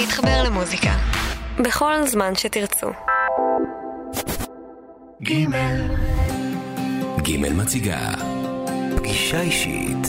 להתחבר 0.00 0.42
למוזיקה. 0.42 0.96
בכל 1.64 2.06
זמן 2.06 2.34
שתרצו. 2.34 2.86
ג' 5.22 5.32
ג' 7.22 7.52
מציגה 7.52 8.10
פגישה 8.96 9.40
אישית 9.40 10.06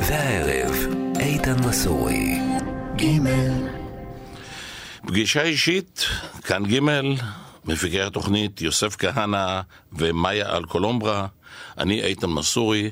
והערב 0.00 0.74
איתן 1.20 1.56
מסורי 1.68 2.38
ג' 2.96 3.04
פגישה 5.06 5.42
אישית, 5.42 6.06
כאן 6.42 6.62
ג', 6.64 6.80
מפיקי 7.64 8.00
התוכנית 8.00 8.60
יוסף 8.60 8.96
כהנא 8.96 9.60
ומאיה 9.92 10.56
אלקולומברה, 10.56 11.26
אני 11.78 12.02
איתן 12.02 12.30
מסורי, 12.30 12.90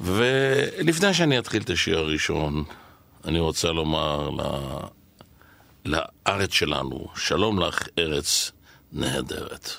ולפני 0.00 1.14
שאני 1.14 1.38
אתחיל 1.38 1.62
את 1.62 1.70
השיר 1.70 1.98
הראשון, 1.98 2.64
אני 3.24 3.38
רוצה 3.38 3.68
לומר. 3.68 4.30
לארץ 5.84 6.52
שלנו, 6.52 7.06
שלום 7.16 7.60
לך 7.60 7.88
ארץ 7.98 8.52
נהדרת. 8.92 9.70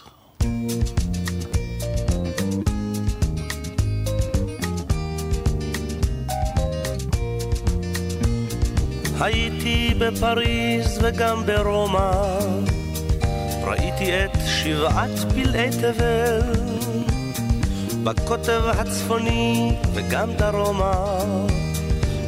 הייתי 9.20 9.94
בפריז 10.00 11.00
וגם 11.02 11.45
ברומא, 11.45 12.12
ראיתי 13.64 14.26
את 14.26 14.31
שבעת 14.48 15.34
פלאי 15.34 15.70
תבל, 15.70 16.42
בקוטב 18.03 18.62
הצפוני 18.66 19.76
וגם 19.94 20.34
דרומה, 20.34 21.17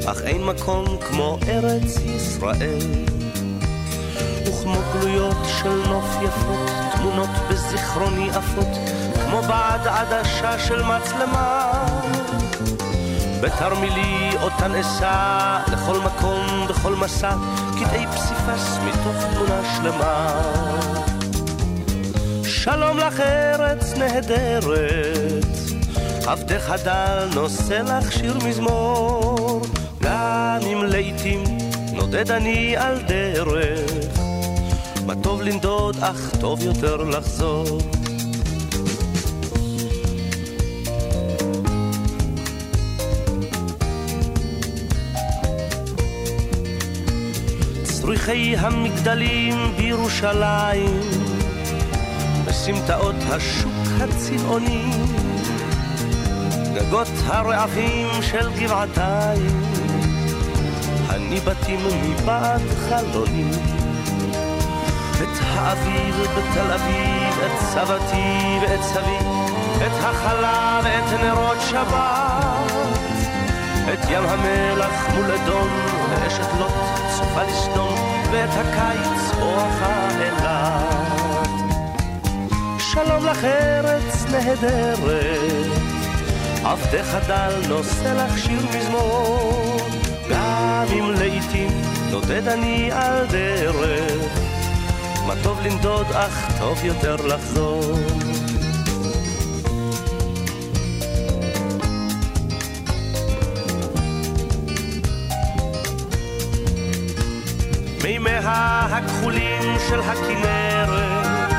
אך 0.05 0.22
אין 0.22 0.44
מקום 0.44 0.86
כמו 1.08 1.39
ארץ 1.48 1.98
ישראל. 2.05 3.08
וכמו 4.48 4.80
גלויות 4.94 5.38
של 5.62 5.90
נוף 5.90 6.06
יפות, 6.23 6.70
תמונות 6.94 7.30
בזיכרוני 7.50 8.30
עפות, 8.30 8.67
כמו 9.26 9.42
בעד 9.42 9.88
עדשה 9.88 10.59
של 10.59 10.81
מצלמה. 10.84 11.72
בתרמילי 13.42 14.30
אותן 14.42 14.76
אשא 14.76 15.59
לכל 15.72 15.98
מקום, 16.00 16.67
בכל 16.70 16.95
מסע, 16.95 17.36
קטעי 17.80 18.08
פסיפס 18.08 18.78
מתוך 18.86 19.16
תמונה 19.34 19.62
שלמה. 19.76 20.42
שלום 22.44 22.98
לך 22.98 23.20
ארץ 23.20 23.94
נהדרת, 23.98 25.45
עבדך 26.28 26.70
הדל 26.70 27.28
נושא 27.36 27.82
לך 27.86 28.11
שיר 28.11 28.38
מזמור, 28.45 29.61
גם 30.02 30.59
אם 30.73 30.84
לעתים 30.84 31.44
נודד 31.94 32.32
אני 32.32 32.78
על 32.78 33.02
דרך, 33.08 34.27
מה 35.08 35.13
טוב 35.23 35.41
לנדוד 35.41 35.97
אך 36.02 36.36
טוב 36.39 36.61
יותר 36.61 36.95
לחזור. 36.95 37.80
צריכי 47.83 48.58
המגדלים 48.58 49.55
בירושלים, 49.77 51.02
בסמטאות 52.45 53.16
השוק 53.30 53.88
הצבעוני, 54.02 54.92
גגות 56.75 57.08
הרעפים 57.25 58.08
של 58.21 58.49
גבעתיים, 58.59 59.61
הניבטים 61.09 61.80
מבעד 62.03 62.61
חלוני. 62.89 63.77
את 65.23 65.38
האביב 65.42 66.16
בתל 66.16 66.72
אביב, 66.73 67.40
את 67.46 67.60
סבתי 67.60 68.60
ואת 68.61 68.82
סבי, 68.82 69.17
את 69.78 69.92
החלה 70.04 70.82
ואת 70.83 71.20
נרות 71.23 71.58
שבת, 71.70 72.72
את 73.94 74.00
ים 74.10 74.23
המלח 74.23 75.08
מול 75.16 75.32
אדום 75.32 75.67
ואשת 76.10 76.48
לוט 76.60 76.72
צופה 77.17 77.44
לסדום, 77.44 77.95
ואת 78.32 78.50
הקיץ 78.50 79.32
בואכה 79.39 80.08
אילת. 80.20 81.50
שלום 82.80 83.26
לך 83.26 83.44
ארץ 83.44 84.26
נהדרת, 84.32 85.82
עבדך 86.64 87.17
דל 87.27 87.54
נושא 87.70 88.08
לך 88.08 88.38
שיר 88.39 88.61
מזמור, 88.77 89.77
גם 90.30 90.86
אם 90.94 91.11
לעתים 91.11 91.82
נודד 92.11 92.48
אני 92.48 92.92
על 92.92 93.26
דרך, 93.26 94.46
מה 95.27 95.33
טוב 95.43 95.60
לנדוד 95.61 96.05
אך 96.11 96.60
טוב 96.60 96.86
יותר 96.86 97.15
לחזור. 97.15 97.82
מימיה 108.04 108.88
הכחולים 108.92 109.77
של 109.89 109.99
הכנרת, 109.99 111.49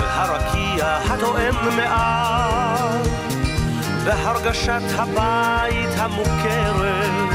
והרקיע 0.00 0.98
התואם 1.10 1.76
מעל, 1.76 3.02
והרגשת 4.04 4.82
הבית 4.96 5.90
המוכרת, 5.96 7.34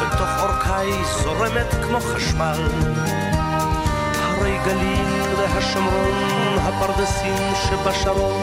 בתוך 0.00 0.42
אורכי 0.42 1.04
זורמת 1.22 1.74
כמו 1.82 2.00
חשמל. 2.00 3.21
הרי 4.64 4.74
גליל 4.74 5.34
והשומרון, 5.38 6.58
הפרדסים 6.58 7.54
שבשרון, 7.54 8.42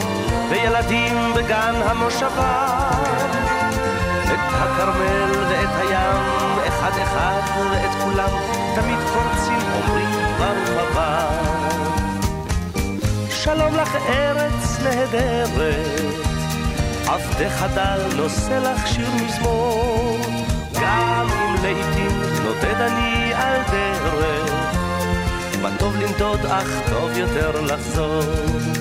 וילדים 0.49 1.33
בגן 1.35 1.73
המושבה. 1.85 2.67
את 4.23 4.39
הכרמל 4.49 5.31
ואת 5.49 5.69
הים, 5.81 6.67
אחד 6.67 6.91
אחד 7.03 7.41
ואת 7.71 8.03
כולם, 8.03 8.29
תמיד 8.75 8.99
קורצים 9.13 9.67
אומרים 9.73 10.09
ברוך 10.37 10.69
הבא. 10.79 11.29
שלום 13.31 13.75
לך 13.75 13.95
ארץ 14.09 14.79
נהדרת, 14.83 16.13
עבדך 17.07 17.65
דל 17.75 18.01
נושא 18.15 18.53
לך 18.53 18.87
שיר 18.87 19.09
מזמור, 19.25 20.19
גם 20.81 21.27
אם 21.31 21.55
לעתים 21.63 22.21
נודד 22.43 22.81
אני 22.81 23.33
על 23.33 23.61
דרך, 23.71 24.58
מה 25.61 25.69
טוב 25.79 25.95
לנדוד 25.95 26.39
אך 26.45 26.89
טוב 26.89 27.17
יותר 27.17 27.61
לחזור. 27.61 28.78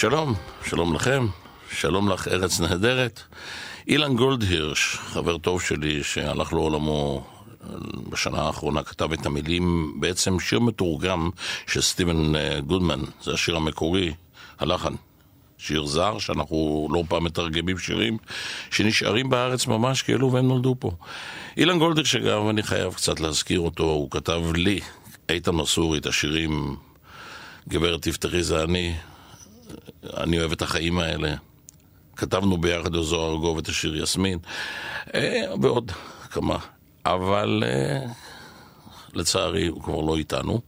שלום, 0.00 0.34
שלום 0.64 0.94
לכם, 0.94 1.26
שלום 1.72 2.08
לך 2.08 2.28
ארץ 2.28 2.60
נהדרת. 2.60 3.20
אילן 3.88 4.16
גולדהירש, 4.16 4.96
חבר 4.96 5.38
טוב 5.38 5.62
שלי 5.62 6.02
שהלך 6.02 6.52
לעולמו 6.52 7.26
בשנה 8.08 8.42
האחרונה, 8.42 8.82
כתב 8.82 9.12
את 9.12 9.26
המילים, 9.26 9.94
בעצם 10.00 10.40
שיר 10.40 10.60
מתורגם 10.60 11.30
של 11.66 11.80
סטיבן 11.80 12.36
אה, 12.36 12.60
גודמן, 12.60 13.00
זה 13.22 13.32
השיר 13.32 13.56
המקורי, 13.56 14.14
הלחן. 14.58 14.94
שיר 15.58 15.86
זר, 15.86 16.18
שאנחנו 16.18 16.88
לא 16.92 17.02
פעם 17.08 17.24
מתרגמים 17.24 17.78
שירים 17.78 18.18
שנשארים 18.70 19.30
בארץ 19.30 19.66
ממש 19.66 20.02
כאילו 20.02 20.32
והם 20.32 20.48
נולדו 20.48 20.76
פה. 20.78 20.90
אילן 21.56 21.78
גולדהירש, 21.78 22.16
אגב, 22.16 22.48
אני 22.48 22.62
חייב 22.62 22.94
קצת 22.94 23.20
להזכיר 23.20 23.60
אותו, 23.60 23.84
הוא 23.84 24.10
כתב 24.10 24.42
לי, 24.54 24.80
איתן 25.28 25.50
מסורי, 25.50 25.98
את 25.98 26.06
השירים 26.06 26.76
גברת 27.68 28.02
תפתחי 28.02 28.42
זה 28.42 28.62
אני, 28.62 28.94
אני 30.16 30.38
אוהב 30.38 30.52
את 30.52 30.62
החיים 30.62 30.98
האלה. 30.98 31.34
כתבנו 32.16 32.58
ביחד 32.58 32.94
עם 32.94 33.02
זוהר 33.02 33.30
ארגוב 33.30 33.58
את 33.58 33.68
השיר 33.68 34.02
יסמין, 34.02 34.38
אה, 35.14 35.42
ועוד 35.62 35.92
כמה. 36.30 36.58
אבל 37.06 37.62
אה, 37.66 38.12
לצערי 39.14 39.66
הוא 39.66 39.82
כבר 39.82 40.00
לא 40.00 40.16
איתנו. 40.16 40.60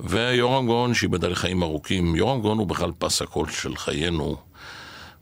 ויורם 0.00 0.66
גאון, 0.66 0.94
שייבדל 0.94 1.28
לחיים 1.28 1.62
ארוכים, 1.62 2.16
יורם 2.16 2.42
גאון 2.42 2.58
הוא 2.58 2.66
בכלל 2.66 2.90
פס 2.98 3.22
הקול 3.22 3.50
של 3.50 3.76
חיינו, 3.76 4.36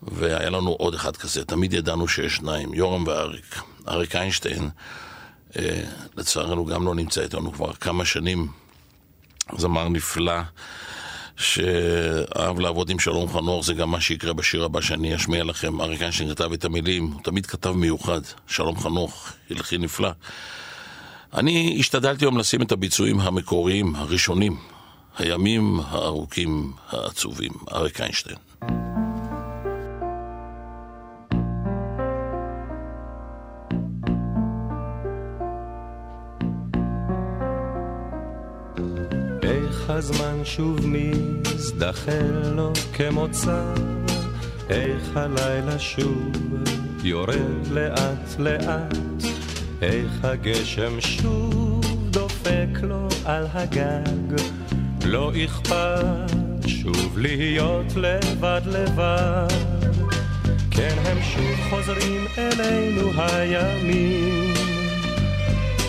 והיה 0.03 0.51
לנו 0.51 0.71
עוד 0.71 0.95
אחד 0.95 1.17
כזה, 1.17 1.45
תמיד 1.45 1.73
ידענו 1.73 2.09
שיש 2.09 2.37
שניים, 2.37 2.75
יורם 2.75 3.07
ואריק. 3.07 3.63
אריק 3.89 4.17
איינשטיין 4.17 4.71
לצערנו 6.17 6.67
גם 6.67 6.87
לא 6.87 6.95
נמצא 6.95 7.23
איתנו 7.23 7.53
כבר 7.53 7.73
כמה 7.73 8.05
שנים. 8.05 8.49
זמר 9.59 9.89
נפלא, 9.89 10.41
שאהב 11.43 12.61
לעבוד 12.61 12.91
עם 12.91 12.99
שלום 12.99 13.33
חנוך, 13.33 13.65
זה 13.65 13.75
גם 13.75 13.91
מה 13.91 14.01
שיקרה 14.01 14.33
בשיר 14.33 14.65
הבא 14.65 14.81
שאני 14.81 15.15
אשמיע 15.15 15.45
לכם. 15.45 15.81
אריק 15.81 16.03
איינשטיין 16.03 16.31
כתב 16.35 16.53
את 16.53 16.65
המילים, 16.65 17.07
הוא 17.07 17.23
תמיד 17.23 17.47
כתב 17.47 17.71
מיוחד. 17.71 18.21
שלום 18.47 18.81
חנוך, 18.81 19.33
הלחין 19.51 19.81
נפלא. 19.83 20.11
אני 21.35 21.77
השתדלתי 21.81 22.25
היום 22.25 22.39
לשים 22.39 22.63
את 22.63 22.73
הביצועים 22.73 23.21
המקוריים, 23.21 23.97
הראשונים, 23.97 24.57
הימים 25.19 25.81
הארוכים 25.89 26.73
העצובים. 26.91 27.53
אריק 27.73 28.01
איינשטיין. 28.01 28.82
הזמן 40.03 40.45
שוב 40.45 40.81
מזדחל 40.87 42.53
לו 42.55 42.73
כמוצא, 42.93 43.75
איך 44.71 45.17
הלילה 45.17 45.79
שוב 45.79 46.33
יורד 47.03 47.67
לאט 47.71 48.39
לאט, 48.39 48.97
איך 49.83 50.25
הגשם 50.25 51.01
שוב 51.01 51.81
דופק 52.11 52.69
לו 52.83 53.09
על 53.25 53.47
הגג, 53.53 54.43
לא 55.05 55.33
אכפת 55.45 56.33
שוב 56.67 57.19
להיות 57.19 57.97
לבד 57.97 58.63
לבד, 58.67 59.49
כן 60.71 60.97
הם 61.05 61.19
שוב 61.23 61.71
חוזרים 61.71 62.27
אלינו 62.39 63.11
הימים. 63.17 64.55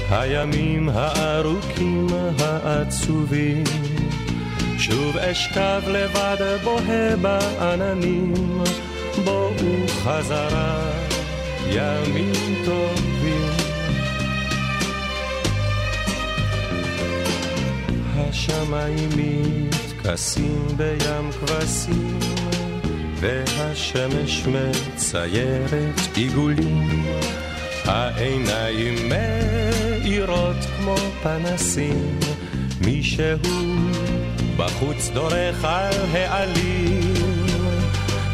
הימים 0.10 0.90
הארוכים 0.90 2.08
העצובים 2.40 3.64
שוב 4.86 5.18
אשכב 5.18 5.82
לבד 5.88 6.38
בוהה 6.64 7.16
בעננים. 7.16 8.34
בואו 9.24 9.88
חזרה 9.88 10.92
ימים 11.70 12.56
טובים. 12.66 13.50
השמיים 18.16 19.10
מתכסים 19.18 20.68
בים 20.78 21.32
כבשים 21.32 22.20
והשמש 23.20 24.46
מציירת 24.48 26.02
עיגולים. 26.16 27.04
העיניים 27.86 29.10
מאירות 29.10 30.58
כמו 30.78 30.96
פנסים, 31.24 32.20
מישהו 32.82 33.93
בחוץ 34.58 35.10
דורך 35.14 35.64
על 35.64 35.94
העלים, 36.12 37.14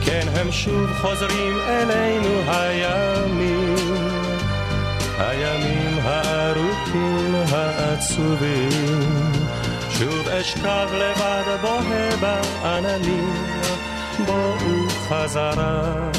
כן 0.05 0.27
הם 0.35 0.51
שוב 0.51 0.89
חוזרים 1.01 1.57
אלינו 1.67 2.41
הימים, 2.47 3.75
הימים 5.19 5.99
הארוכים 6.03 7.35
העצובים, 7.51 9.31
שוב 9.89 10.27
אשכב 10.27 10.87
לבד 10.93 11.57
בוהה 11.61 12.09
בעננים, 12.19 13.33
בואו 14.25 14.89
חזרה 14.89 16.09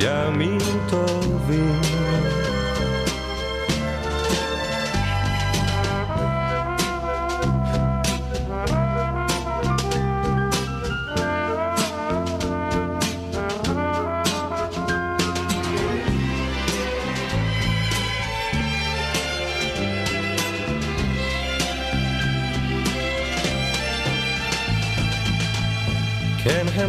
ימים 0.00 0.58
טובים. 0.88 2.23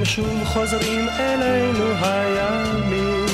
הם 0.05 0.09
שוב 0.09 0.43
חוזרים 0.45 1.09
אלינו 1.09 1.85
הימים, 2.01 3.25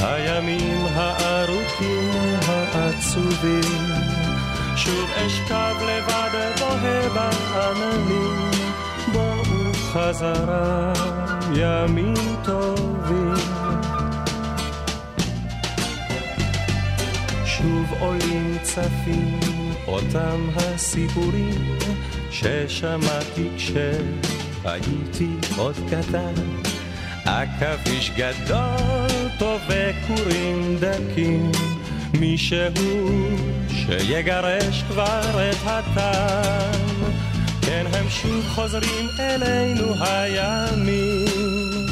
הימים 0.00 0.86
הארוכים 0.94 2.10
העצובים. 2.46 3.62
שוב 4.76 5.10
אשכב 5.16 5.74
לבד 5.82 6.52
בוהה 6.58 7.08
בעננים, 7.08 8.50
בואו 9.12 9.72
חזרה 9.74 10.92
ימים 11.56 12.36
טובים. 12.44 13.34
שוב 17.44 17.92
עולים 18.00 18.58
צפים 18.62 19.40
אותם 19.86 20.48
הסיפורים 20.56 21.78
ששמעתי 22.30 23.48
כש... 23.56 23.70
הייתי 24.64 25.28
עוד 25.56 25.74
קטן, 25.90 26.34
עכביש 27.24 28.10
גדול 28.16 29.28
טוב 29.38 29.60
וכורים 29.68 30.76
דקים, 30.80 31.52
מישהו 32.20 33.18
שיגרש 33.68 34.82
כבר 34.82 35.50
את 35.50 35.56
הטן. 35.64 36.78
כן, 37.62 37.86
הם 37.92 38.08
שוב 38.10 38.44
חוזרים 38.48 39.08
אלינו 39.20 39.94
הימים, 40.00 41.86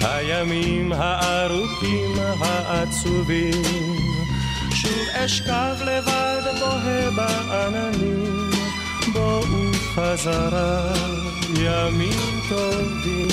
הימים 0.00 0.92
הארוכים 0.92 2.14
העצובים. 2.40 3.62
שוב 4.74 5.08
אשכב 5.12 5.76
לבד 5.80 6.42
בוהה 6.60 7.10
בעננים, 7.10 8.50
בואו 9.12 9.44
חזרה. 9.94 11.33
ימים 11.58 12.40
טובים. 12.48 13.28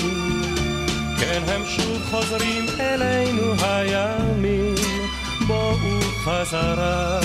כן, 1.20 1.42
הם 1.48 1.62
שוב 1.66 2.02
חוזרים 2.10 2.66
אלינו 2.80 3.54
הימים, 3.64 4.76
בואו 5.48 6.02
חזרה, 6.24 7.20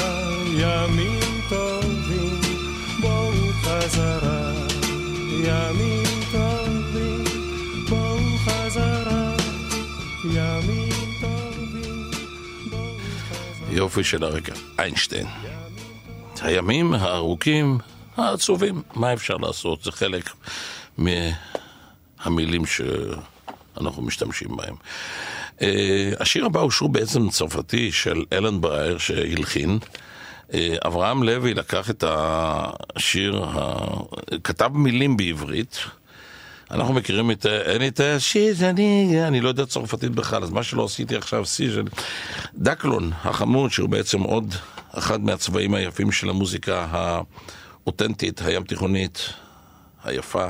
ימים 0.59 1.21
טובים, 1.49 2.41
בואו 3.01 3.33
חזרה, 3.63 4.53
ימים 5.45 6.05
טובים, 6.33 7.25
בואו 7.89 8.19
חזרה, 8.45 9.33
ימים 10.25 10.93
טובים, 11.21 12.11
בואו 12.71 12.89
חזרה. 13.29 13.71
יופי 13.71 14.05
של 14.05 14.25
הרקע, 14.25 14.53
איינשטיין. 14.79 15.27
הימים 16.43 16.93
הארוכים 16.95 17.79
העצובים, 18.17 18.83
מה 18.95 19.13
אפשר 19.13 19.37
לעשות? 19.37 19.83
זה 19.83 19.93
חלק 19.93 20.31
מהמילים 20.99 22.63
שאנחנו 22.67 24.03
משתמשים 24.03 24.57
בהם. 24.57 24.75
אה, 25.63 26.11
השיר 26.21 26.47
הבא 26.47 26.61
הוא 26.61 26.71
שיר 26.71 26.89
בעצם 26.89 27.29
צרפתי 27.29 27.93
של 27.93 28.25
אלן 28.33 28.61
ברייר 28.61 28.99
שהלחין. 28.99 29.79
אה, 30.55 30.77
אברהם 30.87 31.23
לוי 31.23 31.55
לקח 31.55 31.91
את 31.91 32.05
השיר, 32.07 33.45
כתב 34.45 34.71
מילים 34.75 35.17
בעברית. 35.17 35.79
אנחנו 36.71 36.95
מכירים 36.95 37.31
את, 37.31 37.47
אין 37.47 37.87
את 37.87 38.01
השיז, 38.01 38.63
אני, 38.63 39.41
לא 39.41 39.49
יודע 39.49 39.67
צרפתית 39.67 40.11
בכלל, 40.11 40.43
אז 40.43 40.51
מה 40.51 40.63
שלא 40.63 40.85
עשיתי 40.85 41.17
עכשיו, 41.17 41.47
סיז, 41.47 41.79
דקלון 42.55 43.13
החמוד, 43.25 43.71
שהוא 43.71 43.89
בעצם 43.89 44.21
עוד 44.21 44.55
אחד 44.93 45.21
מהצבעים 45.21 45.75
היפים 45.75 46.13
של 46.13 46.31
המוזיקה 46.31 46.87
האותנטית, 46.91 48.43
הים 48.43 48.65
תיכונית, 48.65 49.31
היפה, 50.05 50.47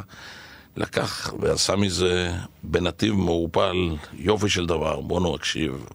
לקח 0.76 1.34
ועשה 1.40 1.76
מזה 1.76 2.32
בנתיב 2.62 3.14
מעורפל 3.14 3.96
יופי 4.12 4.48
של 4.48 4.66
דבר. 4.66 5.00
בואו 5.00 5.34
נקשיב. 5.34 5.86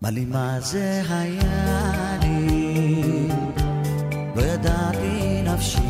מה 0.00 0.10
לי 0.10 0.24
מה 0.24 0.60
זה 0.60 1.02
היה 1.08 2.18
לי, 2.22 3.28
לא 4.36 4.42
ידעתי 4.42 5.42
נפשי. 5.42 5.80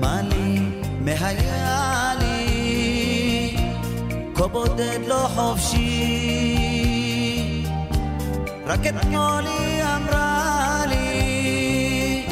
מה 0.00 0.22
לי 0.22 0.58
מהיה 1.00 1.91
כה 4.42 4.48
בודד 4.48 4.98
לא 5.06 5.28
חופשי. 5.34 5.82
רק 8.66 8.86
אתמול 8.86 9.46
היא 9.46 9.84
אמרה 9.84 10.82
לי, 10.86 12.26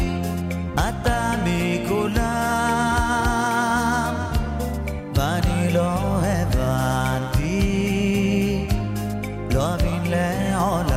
אתה 0.74 1.32
מכולם, 1.44 2.14
ואני 5.14 5.72
לא 5.72 6.20
הבנתי, 6.22 7.48
לא 9.50 9.74
אבין 9.74 10.02
לעולם, 10.06 10.94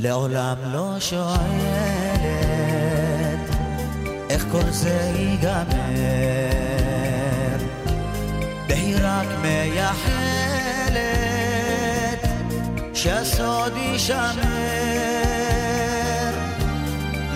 לעולם 0.00 0.56
לא 0.72 0.96
שואלת, 0.98 1.40
איך 4.30 4.46
כל 4.52 4.70
זה 4.70 5.12
ייגמר. 5.16 6.59
רק 9.20 9.28
מייחלת 9.42 11.00
שהסוד 12.94 13.76
יישמר 13.76 14.20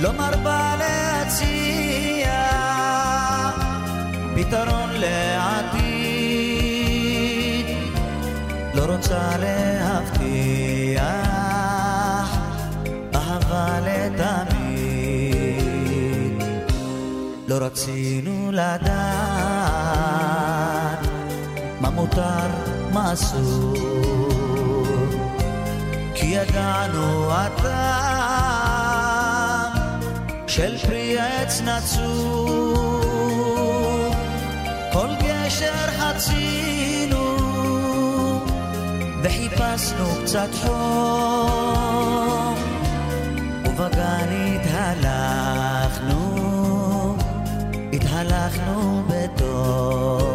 לא 0.01 0.13
מרבה 0.13 0.75
להציע 0.79 2.47
פתרון 4.35 4.91
לעתיד, 4.93 5.87
לא 8.75 8.85
רוצה 8.85 9.37
להבטיח 9.39 11.05
אהבה 13.15 13.81
לתמיד. 13.81 14.85
לא 17.49 17.55
רצינו 17.55 18.53
לדעת 18.53 19.04
מותר, 22.05 22.49
מה 22.93 23.13
אסור, 23.13 23.75
כי 26.15 26.27
ידענו 26.27 27.31
אתה 27.31 28.01
של 30.47 30.79
פרי 30.79 31.19
עץ 31.19 31.61
נצור. 31.61 32.95
כל 34.93 35.09
גשר 35.23 35.87
חצינו 35.99 37.37
וחיפשנו 39.23 40.07
קצת 40.25 40.49
חום, 40.63 42.55
ובגן 43.65 44.29
התהלכנו, 44.61 46.27
התהלכנו 47.93 49.03
בטוב. 49.09 50.34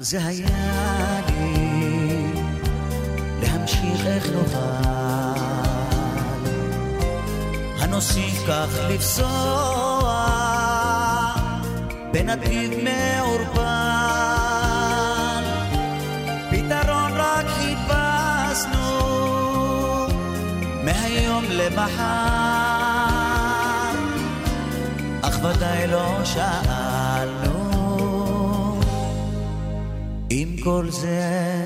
זה 0.00 0.18
היה 0.24 1.20
לי 1.28 2.32
להמשיך 3.42 4.06
איך 4.06 4.26
נוכל. 4.32 5.38
הנוסיף 7.78 8.42
כך 8.48 8.68
לפסוע 8.88 10.34
בנתיב 12.12 12.70
מעורפל. 12.84 13.62
פתרון 16.50 17.12
רק 17.14 17.46
חיפשנו 17.46 18.98
מהיום 20.84 21.44
למחר. 21.50 22.58
אך 25.22 25.38
ודאי 25.44 25.86
לא 25.86 26.24
שאלנו 26.24 26.97
כל 30.64 30.86
זה 30.90 31.64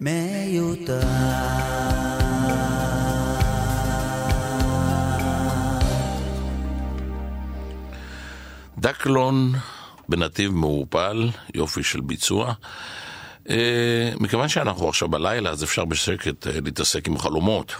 מיותר. 0.00 1.00
דקלון 8.78 9.52
בנתיב 10.08 10.52
מעורפל, 10.52 11.28
יופי 11.54 11.82
של 11.82 12.00
ביצוע. 12.00 12.52
אה, 13.50 14.12
מכיוון 14.20 14.48
שאנחנו 14.48 14.88
עכשיו 14.88 15.08
בלילה, 15.08 15.50
אז 15.50 15.64
אפשר 15.64 15.84
בשקט 15.84 16.46
אה, 16.46 16.60
להתעסק 16.64 17.08
עם 17.08 17.18
חלומות. 17.18 17.74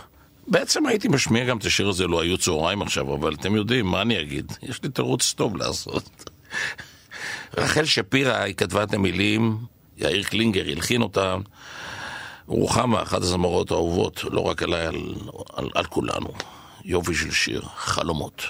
בעצם 0.47 0.87
הייתי 0.87 1.09
משמיע 1.09 1.45
גם 1.45 1.59
את 1.59 1.65
השיר 1.65 1.89
הזה, 1.89 2.07
לא 2.07 2.23
היו 2.23 2.39
צהריים 2.39 2.83
עכשיו, 2.83 3.15
אבל 3.15 3.35
אתם 3.35 3.57
יודעים, 3.57 3.87
מה 3.87 4.03
אני 4.03 4.21
אגיד? 4.21 4.53
יש 4.63 4.83
לי 4.83 4.89
תירוץ 4.89 5.33
טוב 5.33 5.57
לעשות. 5.57 6.31
רחל 7.59 7.85
שפירא, 7.85 8.37
היא 8.37 8.55
כתבה 8.55 8.83
את 8.83 8.95
המילים, 8.95 9.59
יאיר 9.99 10.23
קלינגר 10.23 10.65
הלחין 10.69 11.03
אותה. 11.03 11.37
רוחמה, 12.47 13.03
אחת 13.03 13.23
הזמרות 13.23 13.71
האהובות, 13.71 14.25
לא 14.31 14.41
רק 14.41 14.63
עליי, 14.63 14.87
על, 14.87 14.97
על, 15.53 15.69
על 15.75 15.85
כולנו. 15.85 16.29
יופי 16.85 17.15
של 17.15 17.31
שיר, 17.31 17.63
חלומות. 17.77 18.43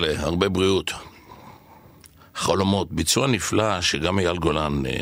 מלא, 0.00 0.12
הרבה 0.18 0.48
בריאות. 0.48 0.92
חלומות, 2.34 2.92
ביצוע 2.92 3.26
נפלא 3.26 3.80
שגם 3.80 4.18
אייל 4.18 4.36
גולן 4.36 4.86
אה, 4.86 4.92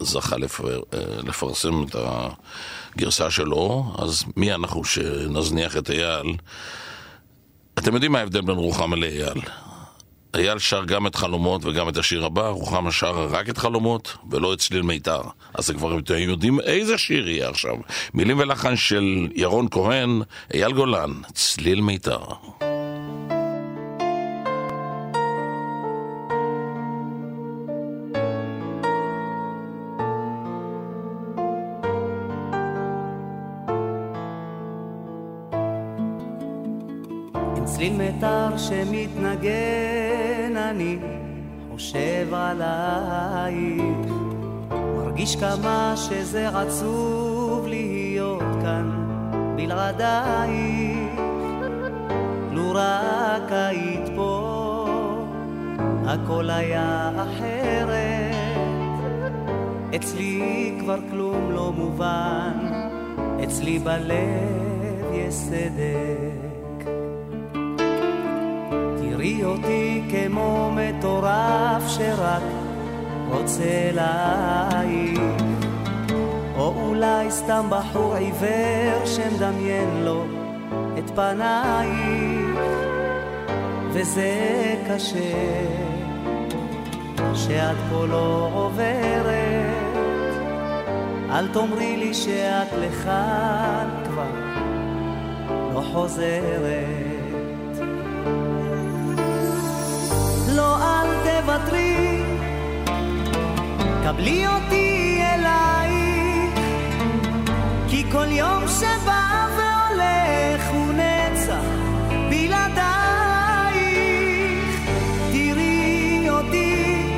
זכה 0.00 0.36
לפר, 0.36 0.80
אה, 0.94 1.00
לפרסם 1.22 1.82
את 1.82 1.96
הגרסה 2.94 3.30
שלו, 3.30 3.94
אז 3.98 4.24
מי 4.36 4.54
אנחנו 4.54 4.84
שנזניח 4.84 5.76
את 5.76 5.90
אייל? 5.90 6.36
אתם 7.78 7.94
יודעים 7.94 8.12
מה 8.12 8.18
ההבדל 8.18 8.40
בין 8.40 8.56
רוחמה 8.56 8.96
לאייל? 8.96 9.40
אייל 10.34 10.58
שר 10.58 10.84
גם 10.84 11.06
את 11.06 11.14
חלומות 11.14 11.64
וגם 11.64 11.88
את 11.88 11.96
השיר 11.96 12.24
הבא, 12.24 12.48
רוחמה 12.48 12.92
שרה 12.92 13.26
רק 13.26 13.48
את 13.48 13.58
חלומות 13.58 14.16
ולא 14.30 14.52
את 14.52 14.58
צליל 14.58 14.82
מיתר. 14.82 15.20
אז 15.54 15.70
כבר 15.70 15.98
אתם 15.98 16.18
יודעים 16.18 16.60
איזה 16.60 16.98
שיר 16.98 17.28
יהיה 17.28 17.48
עכשיו. 17.48 17.76
מילים 18.14 18.38
ולחן 18.38 18.76
של 18.76 19.28
ירון 19.34 19.68
כהן, 19.70 20.22
אייל 20.54 20.72
גולן, 20.72 21.12
צליל 21.34 21.80
מיתר. 21.80 22.24
מיתר 38.16 38.56
שמתנגן 38.56 40.56
אני 40.56 40.98
חושב 41.72 42.34
עלייך 42.34 44.12
מרגיש 44.72 45.36
כמה 45.36 45.94
שזה 45.96 46.48
עצוב 46.48 47.66
להיות 47.66 48.42
כאן 48.62 48.90
בלעדייך 49.56 51.20
לו 52.52 52.72
רק 52.74 53.52
היית 53.52 54.08
פה 54.16 54.86
הכל 56.06 56.50
היה 56.50 57.10
אחרת. 57.16 58.36
אצלי 59.96 60.74
כבר 60.80 60.98
כלום 61.10 61.50
לא 61.50 61.72
מובן 61.72 62.52
אצלי 63.44 63.78
בלב 63.78 65.12
יש 65.12 65.34
סדר 65.34 66.35
תראי 69.26 69.44
אותי 69.44 70.02
כמו 70.10 70.70
מטורף 70.76 71.82
שרק 71.88 72.42
רוצה 73.28 73.90
להעיף 73.92 75.20
או 76.56 76.72
אולי 76.76 77.30
סתם 77.30 77.66
בחור 77.70 78.14
עיוור 78.14 79.06
שמדמיין 79.06 80.04
לו 80.04 80.24
את 80.98 81.10
פנייך 81.10 82.60
וזה 83.92 84.34
קשה 84.88 85.66
שאת 87.34 87.76
פה 87.90 88.06
לא 88.06 88.50
עוברת. 88.54 90.36
אל 91.30 91.48
תאמרי 91.48 91.96
לי 91.96 92.14
שאת 92.14 92.68
לכאן 92.80 93.88
כבר 94.04 94.30
לא 95.74 95.80
חוזרת 95.92 97.15
אל 100.82 101.06
תוותרי, 101.24 102.22
קבלי 104.04 104.46
אותי 104.46 105.20
אלייך, 105.22 106.60
כי 107.88 108.04
כל 108.12 108.26
יום 108.30 108.62
שבא 108.68 109.46
והולך 109.56 110.70
הוא 110.70 110.92
נצח 110.92 111.64
בלעדייך. 112.30 112.86
תראי 115.32 116.30
אותי 116.30 117.12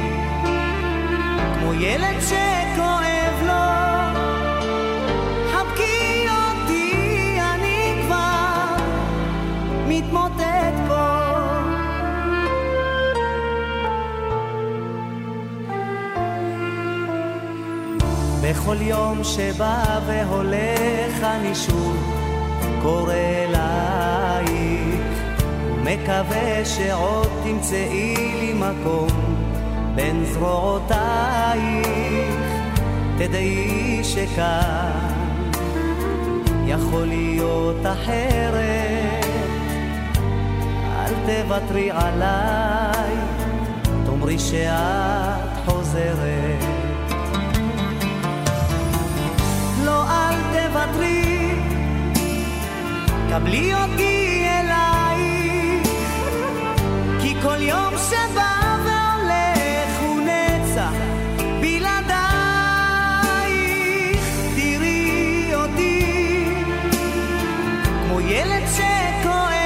כמו 1.60 1.74
ילד 1.74 2.20
שכואב 2.20 2.47
בכל 18.48 18.76
יום 18.80 19.24
שבא 19.24 19.98
והולך 20.06 21.22
אני 21.22 21.54
שוב 21.54 21.96
קורא 22.82 23.14
אלייך. 23.14 25.04
ומקווה 25.74 26.64
שעוד 26.64 27.28
תמצאי 27.44 28.16
לי 28.40 28.52
מקום 28.54 29.08
בין 29.94 30.24
זרועותייך. 30.24 31.88
תדעי 33.18 34.00
שכאן 34.02 35.12
יכול 36.66 37.04
להיות 37.04 37.86
אחרת. 37.86 39.26
אל 40.98 41.14
תוותרי 41.26 41.90
עליי 41.90 43.16
תאמרי 44.04 44.38
שאת 44.38 45.66
חוזרת 45.66 46.67
אל 50.08 50.34
תוותרי, 50.52 51.54
קבלי 53.30 53.74
אותי 53.74 54.46
אלייך, 54.48 55.88
כי 57.20 57.34
כל 57.42 57.62
יום 57.62 57.94
שבא 58.10 58.76
והולך 58.84 60.00
הוא 60.00 60.20
נצח 60.20 60.92
בלעדייך. 61.60 62.18
תראי 64.56 65.54
אותי 65.54 66.54
כמו 68.08 68.20
ילד 68.20 68.62
שכואב 68.76 69.57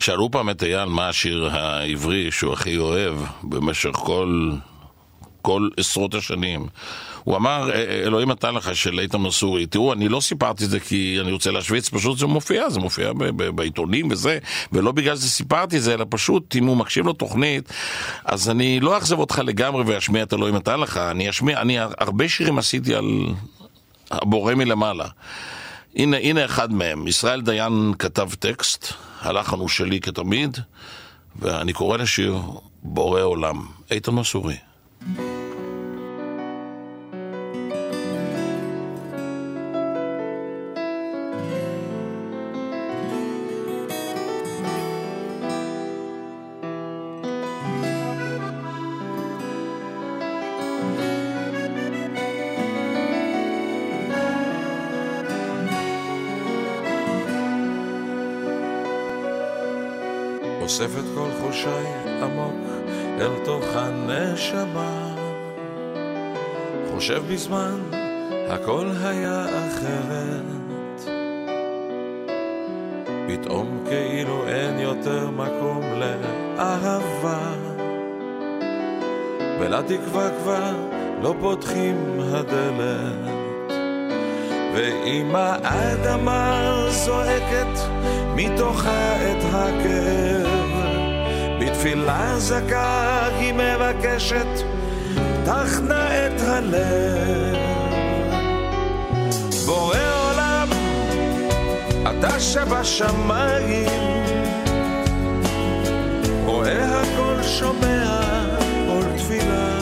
שאלו 0.00 0.30
פעם 0.30 0.50
את 0.50 0.62
אייל 0.62 0.88
מה 0.88 1.08
השיר 1.08 1.48
העברי 1.52 2.30
שהוא 2.30 2.52
הכי 2.52 2.78
אוהב 2.78 3.14
במשך 3.42 3.90
כל 3.92 4.50
כל 5.42 5.68
עשרות 5.76 6.14
השנים. 6.14 6.66
הוא 7.24 7.36
אמר, 7.36 7.70
אלוהים 7.74 8.30
נתן 8.30 8.54
לך 8.54 8.76
של 8.76 9.00
איתן 9.00 9.18
מסורי. 9.18 9.66
תראו, 9.66 9.92
אני 9.92 10.08
לא 10.08 10.20
סיפרתי 10.20 10.64
את 10.64 10.70
זה 10.70 10.80
כי 10.80 11.18
אני 11.20 11.32
רוצה 11.32 11.50
להשוויץ, 11.50 11.88
פשוט 11.88 12.18
זה 12.18 12.26
מופיע, 12.26 12.70
זה 12.70 12.80
מופיע 12.80 13.12
בעיתונים 13.54 14.10
וזה, 14.10 14.38
ולא 14.72 14.92
בגלל 14.92 15.14
זה 15.14 15.28
סיפרתי 15.28 15.76
את 15.76 15.82
זה, 15.82 15.94
אלא 15.94 16.04
פשוט, 16.08 16.56
אם 16.56 16.66
הוא 16.66 16.76
מקשיב 16.76 17.08
לתוכנית, 17.08 17.72
אז 18.24 18.50
אני 18.50 18.80
לא 18.80 18.96
אאכזב 18.96 19.18
אותך 19.18 19.40
לגמרי 19.44 19.82
ואשמיע 19.86 20.22
את 20.22 20.34
אלוהים 20.34 20.56
נתן 20.56 20.80
לך, 20.80 20.96
אני 20.96 21.30
אשמיע, 21.30 21.60
אני 21.60 21.78
הרבה 21.78 22.28
שירים 22.28 22.58
עשיתי 22.58 22.94
על 22.94 23.26
הבורא 24.10 24.54
מלמעלה. 24.54 25.06
הנה, 25.96 26.16
הנה 26.16 26.44
אחד 26.44 26.72
מהם, 26.72 27.06
ישראל 27.06 27.40
דיין 27.40 27.92
כתב 27.98 28.30
טקסט, 28.38 28.92
הלחן 29.20 29.58
הוא 29.58 29.68
שלי 29.68 30.00
כתמיד, 30.00 30.58
ואני 31.36 31.72
קורא 31.72 31.96
לשיר 31.96 32.42
בורא 32.82 33.20
עולם, 33.22 33.66
איתן 33.90 34.12
מסורי. 34.12 34.56
אוסף 35.16 35.39
בזמן 67.50 67.80
הכל 68.50 68.86
היה 69.04 69.44
אחרת. 69.44 71.10
פתאום 73.28 73.84
כאילו 73.88 74.48
אין 74.48 74.78
יותר 74.78 75.30
מקום 75.30 75.82
לאהבה. 75.94 77.52
ולתקווה 79.60 80.30
כבר 80.42 80.74
לא 81.22 81.34
פותחים 81.40 82.20
הדלת. 82.20 83.72
ואם 84.74 85.36
האדמה 85.36 86.84
זועקת 86.88 87.78
מתוכה 88.34 89.16
את 89.16 89.44
הכאב, 89.52 90.48
בתפילה 91.60 92.34
זכה 92.38 93.26
היא 93.38 93.54
מבקשת, 93.54 94.79
פתח 95.42 95.80
נא 95.88 96.26
את 96.26 96.40
הלב. 96.40 97.56
בורא 99.66 99.96
עולם, 100.24 100.68
אתה 102.02 102.40
שבשמיים, 102.40 103.88
רואה 106.44 107.00
הכל, 107.00 107.42
שומע 107.42 108.20
כל 108.86 109.16
תפילה. 109.16 109.78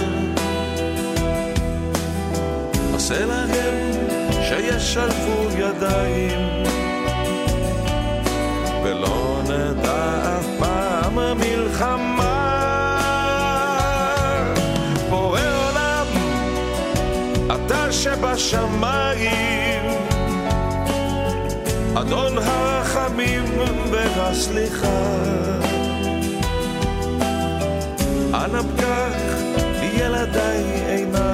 עשה 2.94 3.26
להם 3.26 3.92
שישלבו 4.42 5.48
ידיים 5.58 6.62
ולא 8.84 9.40
נדע 9.44 10.38
אף 10.38 10.46
פעם 10.58 11.18
מלחמה 11.38 12.17
שבשמיים. 18.18 19.84
אדון 21.94 22.38
הרחמים 22.38 23.44
והסליחה. 23.90 25.02
אנא 28.34 28.62
פקח 28.62 29.38
ילדיי 29.82 30.64
עיניים 30.86 31.27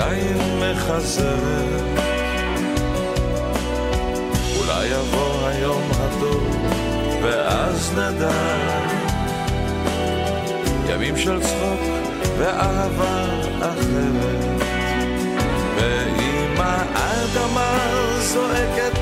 עדיין 0.00 0.38
מחזרת. 0.60 1.98
אולי 4.56 4.86
יבוא 4.86 5.48
היום 5.48 5.82
הטוב 5.90 6.66
ואז 7.22 7.92
נדע. 7.92 8.30
ימים 10.88 11.16
של 11.16 11.40
צחוק 11.40 11.80
ואהבה 12.38 13.24
אחרת. 13.60 14.62
ואם 15.76 16.54
האדמה 16.58 17.78
זועקת 18.20 18.98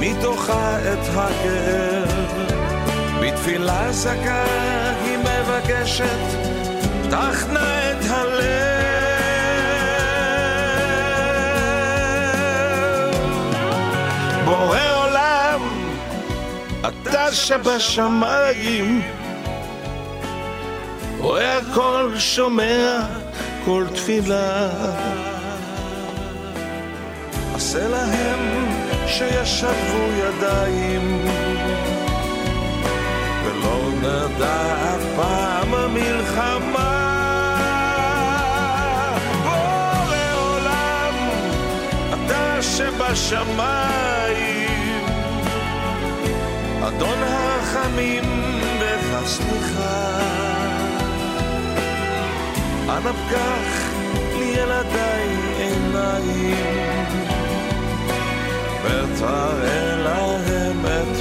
מתוכה 0.00 0.78
את 0.78 1.08
הכאב, 1.14 2.32
בתפילה 3.22 3.92
זכה 3.92 4.44
היא 5.04 5.18
מבקשת, 5.18 6.48
פתח 7.02 7.46
נא 7.52 7.90
את 7.90 8.07
בורא 14.48 14.78
עולם, 15.04 15.60
אתה 16.88 17.32
שבשמיים, 17.32 19.02
רואה 21.18 21.58
הכל, 21.58 22.12
שומע 22.18 23.00
כל 23.64 23.84
תפילה. 23.94 24.68
עשה 27.54 27.88
להם 27.88 28.66
שישלבו 29.06 30.08
ידיים, 30.16 31.24
ולא 33.44 33.90
נדע 33.98 34.74
אף 34.94 35.04
פעם 35.16 35.94
מלחמה. 35.94 36.94
בורא 39.44 40.16
עולם, 40.34 41.14
אתה 42.12 42.62
שבשמיים, 42.62 44.17
אדון 46.88 47.22
הרחמים 47.22 48.24
והסליחה. 48.80 50.18
אנא 52.88 53.12
פקח 53.12 53.90
לילדיי 54.38 55.28
עיניים 55.58 57.04
ותראה 58.84 59.96
להם 59.96 60.86
את 60.86 61.16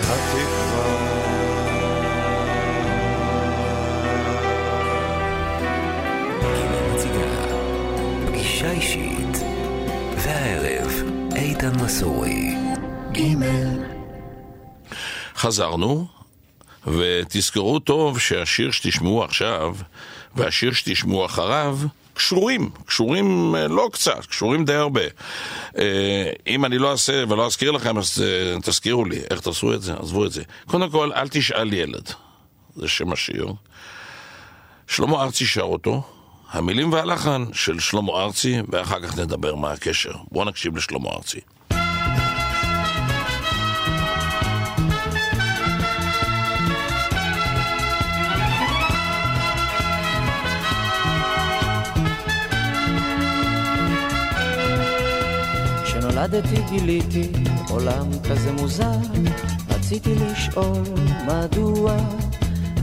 התקווה. 0.00 1.18
פגישה 8.26 8.70
אישית 8.70 9.44
והערב 10.16 10.92
איתן 11.36 11.72
מסורי 11.84 12.56
גימל 13.12 13.97
חזרנו, 15.38 16.06
ותזכרו 16.86 17.78
טוב 17.78 18.18
שהשיר 18.18 18.70
שתשמעו 18.70 19.24
עכשיו 19.24 19.76
והשיר 20.36 20.72
שתשמעו 20.72 21.26
אחריו 21.26 21.78
קשורים, 22.14 22.70
קשורים 22.86 23.54
אה, 23.56 23.68
לא 23.68 23.88
קצת, 23.92 24.26
קשורים 24.26 24.64
די 24.64 24.74
הרבה. 24.74 25.00
אה, 25.78 26.30
אם 26.46 26.64
אני 26.64 26.78
לא 26.78 26.90
אעשה 26.90 27.24
ולא 27.28 27.46
אזכיר 27.46 27.70
לכם, 27.70 27.98
אז 27.98 28.24
אה, 28.26 28.60
תזכירו 28.62 29.04
לי 29.04 29.20
איך 29.30 29.40
תעשו 29.40 29.74
את 29.74 29.82
זה, 29.82 29.94
עזבו 29.94 30.26
את 30.26 30.32
זה. 30.32 30.42
קודם 30.66 30.90
כל, 30.90 31.12
אל 31.12 31.28
תשאל 31.28 31.72
ילד, 31.72 32.10
זה 32.76 32.88
שם 32.88 33.12
השיר. 33.12 33.46
שלמה 34.86 35.22
ארצי 35.22 35.46
שר 35.46 35.62
אותו, 35.62 36.02
המילים 36.50 36.92
והלחן 36.92 37.44
של 37.52 37.80
שלמה 37.80 38.12
ארצי, 38.12 38.56
ואחר 38.68 39.00
כך 39.00 39.18
נדבר 39.18 39.54
מה 39.54 39.72
הקשר. 39.72 40.12
בואו 40.32 40.44
נקשיב 40.44 40.76
לשלמה 40.76 41.08
ארצי. 41.10 41.40
כשנולדתי 56.18 56.62
גיליתי 56.70 57.28
עולם 57.68 58.06
כזה 58.30 58.52
מוזר, 58.52 58.98
רציתי 59.70 60.14
לשאול 60.14 60.82
מדוע 61.26 61.96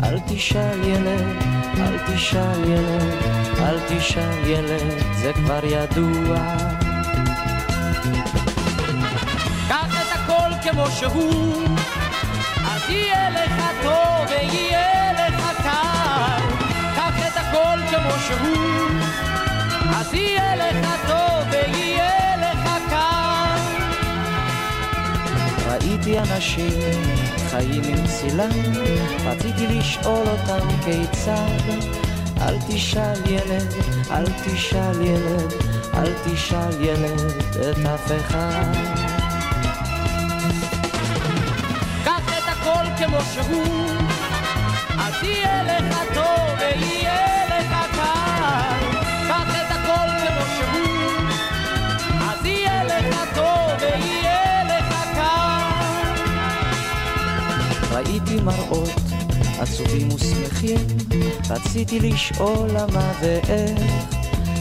אל 0.03 0.19
תשאל 0.27 0.83
ילד, 0.83 1.43
אל 1.77 1.97
תשאל 2.07 2.63
ילד, 2.63 3.13
אל 3.59 3.77
תשאל 3.87 4.45
ילד, 4.45 5.03
זה 5.13 5.33
כבר 5.33 5.59
ידוע. 5.65 6.35
קח 9.67 10.01
את 10.01 10.19
הכל 10.19 10.69
כמו 10.69 10.85
שהוא, 10.91 11.67
אז 12.65 12.89
יהיה 12.89 13.29
לך 13.29 13.63
טוב 13.83 14.29
ויהיה 14.29 15.13
לך 15.13 15.63
קל. 15.63 16.41
קח 16.95 17.27
את 17.27 17.37
הכל 17.37 17.77
כמו 17.89 18.11
שהוא, 18.27 18.89
אז 19.95 20.13
יהיה 20.13 20.54
ראיתי 25.81 26.19
אנשים 26.19 26.79
חיים 27.49 27.83
עם 27.83 28.07
צילם, 28.07 28.49
רציתי 29.25 29.67
לשאול 29.67 30.27
אותם 30.27 30.67
כיצד. 30.85 31.79
אל 32.41 32.57
תשאל 32.67 33.19
ילד, 33.25 33.73
אל 34.11 34.25
תשאל 34.45 35.01
ילד, 35.01 35.53
אל 35.93 36.13
תשאל 36.25 36.81
ילד 36.81 37.31
את 37.53 37.85
אף 37.85 38.11
אחד. 38.19 38.73
קח 42.05 42.37
את 42.37 42.43
הכל 42.47 42.85
כמו 42.97 43.17
שהוא, 43.33 43.87
אז 44.99 45.23
יהיה 45.23 45.63
לך 45.63 46.14
ראיתי 58.27 58.43
מראות 58.43 58.89
עצובים 59.59 60.07
ושמחים, 60.15 60.77
רציתי 61.49 61.99
לשאול 61.99 62.69
למה 62.69 63.11
ואיך. 63.21 63.79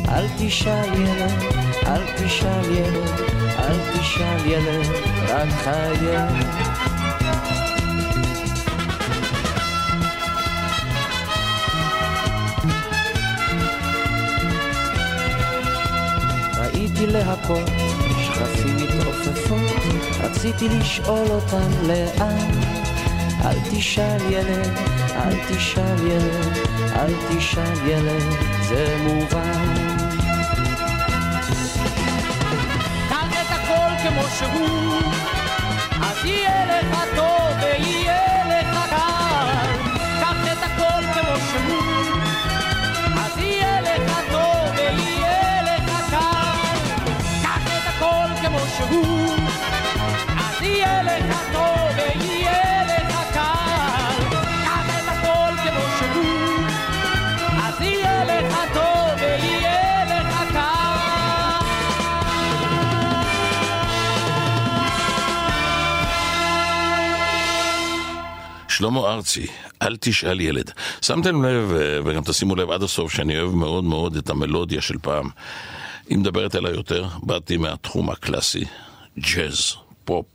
אל 0.08 0.26
תשאל 0.38 0.94
ילד, 0.94 1.32
אל 1.86 2.02
תשאל 2.16 2.72
ילד, 2.72 3.20
אל 3.58 3.76
תשאל 3.92 4.46
ילד, 4.46 4.86
רק 5.28 5.48
חייב. 5.64 6.30
ראיתי 16.58 17.06
להקות, 17.06 17.70
שכפים 18.20 18.76
מתעופפות, 18.76 19.82
רציתי 20.22 20.68
לשאול 20.68 21.26
אותן 21.30 21.70
לאן. 21.86 22.83
אל 23.44 23.58
תשאל 23.70 24.32
ילד, 24.32 24.72
אל 25.16 25.36
תשאל 25.48 26.06
ילד, 26.06 26.58
אל 26.96 27.14
תשאל 27.28 27.88
ילד, 27.88 28.22
זה 28.68 28.96
מובן. 29.02 29.74
קח 33.08 33.28
את 33.32 33.50
הכל 33.50 34.08
כמו 34.08 34.22
שהוא, 34.38 35.12
אז 36.02 36.24
יהיה 36.24 36.66
לך 36.66 37.04
טוב 37.16 37.23
שלמה 68.76 69.00
ארצי, 69.00 69.46
אל 69.82 69.96
תשאל 70.00 70.40
ילד. 70.40 70.70
שמתם 71.02 71.44
לב, 71.44 71.72
אה, 71.72 71.98
וגם 72.04 72.22
תשימו 72.24 72.56
לב 72.56 72.70
עד 72.70 72.82
הסוף, 72.82 73.12
שאני 73.12 73.40
אוהב 73.40 73.54
מאוד 73.54 73.84
מאוד 73.84 74.16
את 74.16 74.30
המלודיה 74.30 74.80
של 74.80 74.98
פעם. 75.02 75.28
היא 76.08 76.18
מדברת 76.18 76.56
אליי 76.56 76.72
יותר, 76.72 77.08
באתי 77.22 77.56
מהתחום 77.56 78.10
הקלאסי, 78.10 78.64
ג'אז, 79.18 79.74
פופ, 80.04 80.26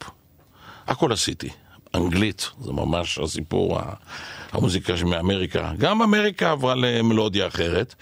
הכל 0.88 1.12
עשיתי. 1.12 1.50
אנגלית, 1.96 2.50
זה 2.62 2.72
ממש 2.72 3.20
הסיפור, 3.20 3.80
המוזיקה 4.52 4.94
מאמריקה. 5.06 5.72
גם 5.78 6.02
אמריקה 6.02 6.52
עברה 6.52 6.76
למלודיה 6.76 7.48
אחרת. 7.48 7.96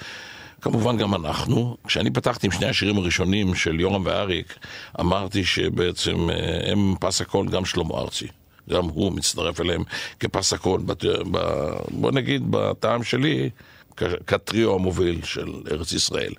כמובן 0.62 0.97
גם 0.97 1.15
אנחנו. 1.15 1.78
כשאני 1.88 2.12
פתחתי 2.12 2.47
עם 2.47 2.52
שני 2.52 2.65
השירים 2.65 2.97
הראשונים 2.97 3.56
של 3.56 3.80
יורם 3.80 4.06
ואריק, 4.06 4.56
אמרתי 5.00 5.45
שבעצם 5.45 6.30
אה, 6.30 6.71
הם 6.71 6.95
פס 7.00 7.21
הכל 7.21 7.47
גם 7.47 7.65
שלמה 7.65 7.93
ארצי. 7.93 8.28
גם 8.69 8.86
הוא 8.86 9.12
מצטרף 9.12 9.62
אליהם 9.62 9.84
כפס 10.19 10.53
הכל, 10.53 10.80
בת- 10.86 11.06
ב- 11.32 11.71
בוא 11.91 12.12
נגיד 12.12 12.43
בטעם 12.49 13.03
שלי, 13.03 13.49
כ- 13.97 14.03
כטריו 14.27 14.73
המוביל 14.75 15.25
של 15.25 15.53
ארץ 15.71 15.91
ישראל. 15.91 16.34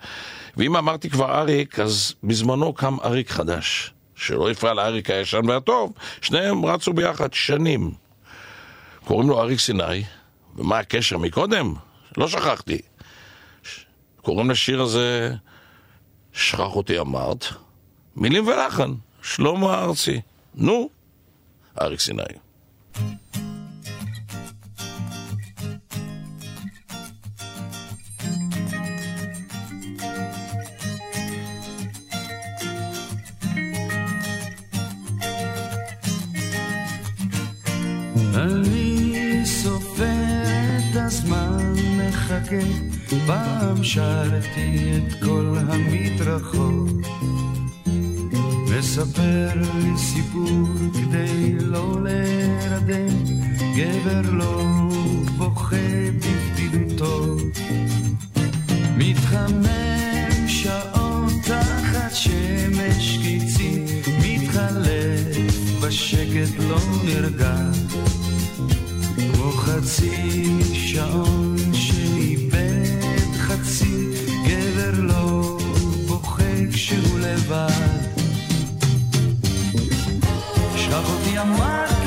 ואם 0.57 0.77
אמרתי 0.77 1.11
כבר 1.11 1.39
אריק, 1.41 1.79
אז 1.79 2.15
בזמנו 2.25 2.73
קם 2.73 2.97
אריק 3.05 3.31
חדש, 3.31 3.93
שלא 4.17 4.51
הפריע 4.51 4.75
לאריק 4.75 5.11
הישן 5.11 5.49
והטוב, 5.49 5.93
שניהם 6.21 6.65
רצו 6.67 6.93
ביחד 6.93 7.33
שנים. 7.33 7.91
קוראים 9.05 9.29
לו 9.29 9.41
אריק 9.41 9.61
סיני, 9.61 10.05
ומה 10.57 10.79
הקשר 10.79 11.19
מקודם? 11.19 11.75
לא 12.17 12.29
שכחתי. 12.29 12.79
קוראים 14.23 14.51
לשיר 14.51 14.81
הזה 14.83 15.35
שכח 16.33 16.77
אותי 16.77 16.99
אמרת, 16.99 17.45
מילים 18.17 18.47
ולחן, 18.47 18.93
שלמה 19.23 19.83
ארצי. 19.85 20.21
נו, 20.55 20.91
אריק 21.81 22.01
סיני. 22.01 22.23
מחכה, 42.29 42.57
פעם 43.27 43.85
שרתי 43.85 44.93
את 44.97 45.25
כל 45.25 45.57
המדרכות. 45.69 47.38
מספר 48.79 49.49
לי 49.55 49.97
סיפור 49.97 50.69
כדי 50.95 51.53
לא 51.61 52.05
להירדם, 52.05 53.25
גבר 53.77 54.31
לא 54.33 54.63
בוכה 55.37 55.77
בבדידותו. 56.15 57.37
מתחמם 58.97 60.49
שעות 60.49 61.33
תחת 61.45 62.15
שמש 62.15 63.19
קיצי, 63.23 63.85
מתחלף 64.23 65.37
בשקט 65.81 66.63
לא 66.69 66.79
נרגע. 67.05 67.57
כמו 69.17 69.51
חצי 69.53 70.45
שעון 70.73 71.48
שלח 81.39 81.98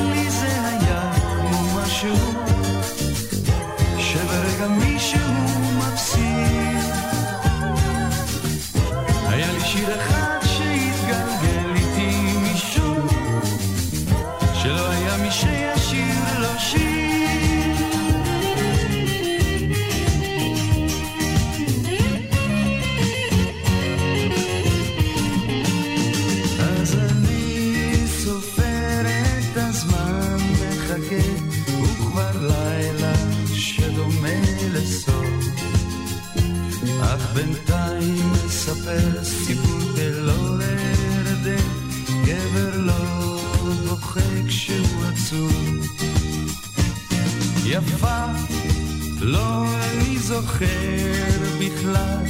לא 49.42 49.66
אני 49.84 50.20
זוכר 50.20 51.40
בכלל 51.60 52.26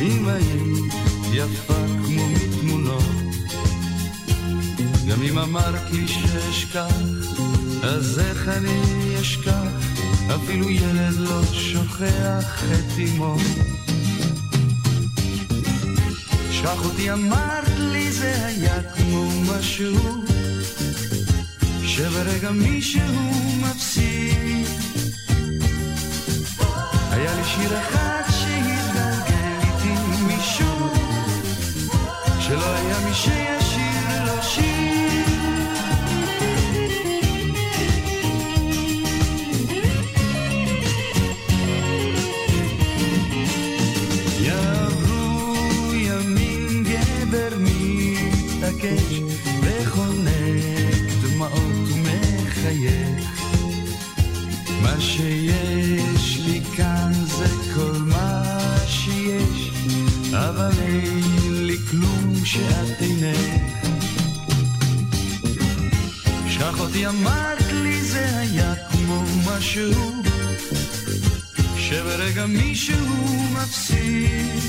אם 0.00 0.28
היית 0.28 0.92
יפה 1.32 1.74
כמו 2.06 2.28
מתמונות. 2.28 3.02
גם 5.08 5.22
אם 5.22 5.38
אמרתי 5.38 6.08
שאשכח, 6.08 7.02
אז 7.82 8.18
איך 8.18 8.48
אני 8.48 8.80
אשכח? 9.20 9.72
אפילו 10.34 10.70
ילד 10.70 11.14
לא 11.16 11.42
שוכח 11.52 12.64
את 12.64 12.98
אמו. 12.98 13.36
שכח 16.52 16.84
אותי 16.84 17.12
אמרת 17.12 17.78
לי 17.78 18.12
זה 18.12 18.46
היה 18.46 18.82
כמו 18.82 19.28
משהו 19.42 20.24
שברגע 21.86 22.50
מישהו 22.50 23.48
לי 23.62 24.67
שיר 27.54 27.78
אחד 27.78 28.22
שהתגלגל 28.30 29.58
איתי 29.62 29.94
מישהו 30.26 30.88
שלא 32.40 32.74
היה 32.74 32.98
מי 33.08 33.14
שישיר 33.14 34.24
לו 34.26 34.42
שיר. 34.42 34.68
יעברו 44.40 45.94
ימים 45.94 46.84
גבר 46.84 47.56
מתעקש 47.58 49.20
וחונק 49.62 51.08
דמעות 51.22 51.88
ומחייך. 51.94 53.28
מה 54.82 55.00
שיש 55.00 55.67
אבל 60.58 60.78
אין 60.82 61.66
לי 61.66 61.76
כלום 61.90 62.34
שאת 62.44 63.00
אינך. 63.00 63.38
שכח 66.48 66.80
אותי 66.80 67.06
אמרת 67.06 67.72
לי 67.72 68.02
זה 68.02 68.38
היה 68.38 68.74
כמו 68.90 69.22
משהו 69.46 70.22
שברגע 71.76 72.46
מישהו 72.46 73.06
מפסיד. 73.52 74.62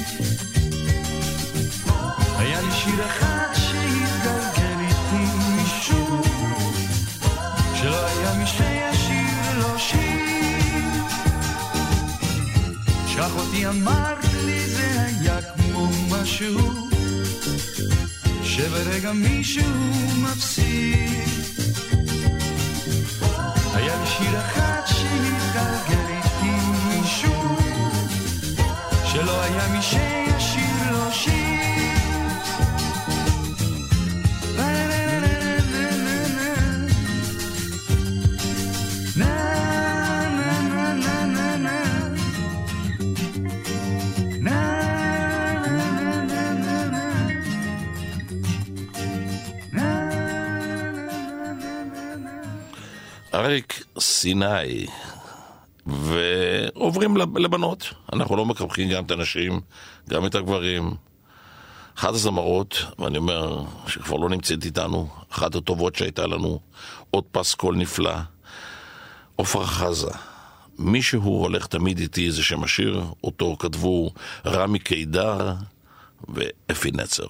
היה 2.37 2.61
לי 2.61 2.71
שיר 2.71 3.05
אחד 3.05 3.53
שהתגלגל 3.53 4.79
איתי 4.79 5.25
מישהו 5.55 6.21
שלא 7.75 8.05
היה 8.05 8.33
מי 8.33 8.47
שישיר 8.47 9.59
לו 9.59 9.79
שיר. 9.79 9.99
שכח 13.07 13.31
אותי 13.35 13.67
אמרת 13.67 14.28
כמו 15.79 16.17
משהו 16.21 16.59
שברגע 18.43 19.11
מישהו 19.11 19.63
מפסיד. 20.17 21.29
היה 23.73 23.95
לי 24.01 24.07
שיר 24.07 24.39
אחד 24.39 24.81
שהתגלגל 24.85 26.05
איתי 26.09 26.55
מישהו 26.87 27.57
שלא 29.05 29.41
היה 29.41 29.67
מי 29.67 29.81
שישיר 29.81 30.28
אריק 53.33 53.83
סיני, 53.99 54.85
ועוברים 55.85 57.17
לב- 57.17 57.37
לבנות. 57.37 57.93
אנחנו 58.13 58.35
לא 58.35 58.45
מקפחים 58.45 58.89
גם 58.89 59.05
את 59.05 59.11
הנשים, 59.11 59.61
גם 60.09 60.25
את 60.25 60.35
הגברים. 60.35 60.93
אחת 61.97 62.09
הזמרות, 62.09 62.77
ואני 62.99 63.17
אומר, 63.17 63.63
שכבר 63.87 64.17
לא 64.17 64.29
נמצאת 64.29 64.65
איתנו, 64.65 65.07
אחת 65.31 65.55
הטובות 65.55 65.95
שהייתה 65.95 66.27
לנו, 66.27 66.59
עוד 67.11 67.23
פסקול 67.31 67.75
נפלא, 67.75 68.15
עפרה 69.37 69.67
חזה. 69.67 70.11
מישהו 70.79 71.21
הולך 71.21 71.67
תמיד 71.67 71.99
איתי, 71.99 72.31
זה 72.31 72.43
שם 72.43 72.63
השיר, 72.63 73.03
אותו 73.23 73.55
כתבו 73.59 74.11
רמי 74.45 74.79
קידר 74.79 75.53
ואפי 76.29 76.91
נצר. 76.91 77.27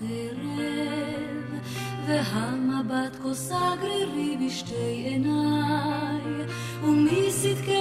ערב, 0.00 1.60
והמבט 2.06 3.16
כוסה 3.22 3.74
גרירי 3.80 4.36
בשתי 4.46 4.74
עיניי, 4.74 6.46
ומסדקי 6.82 7.79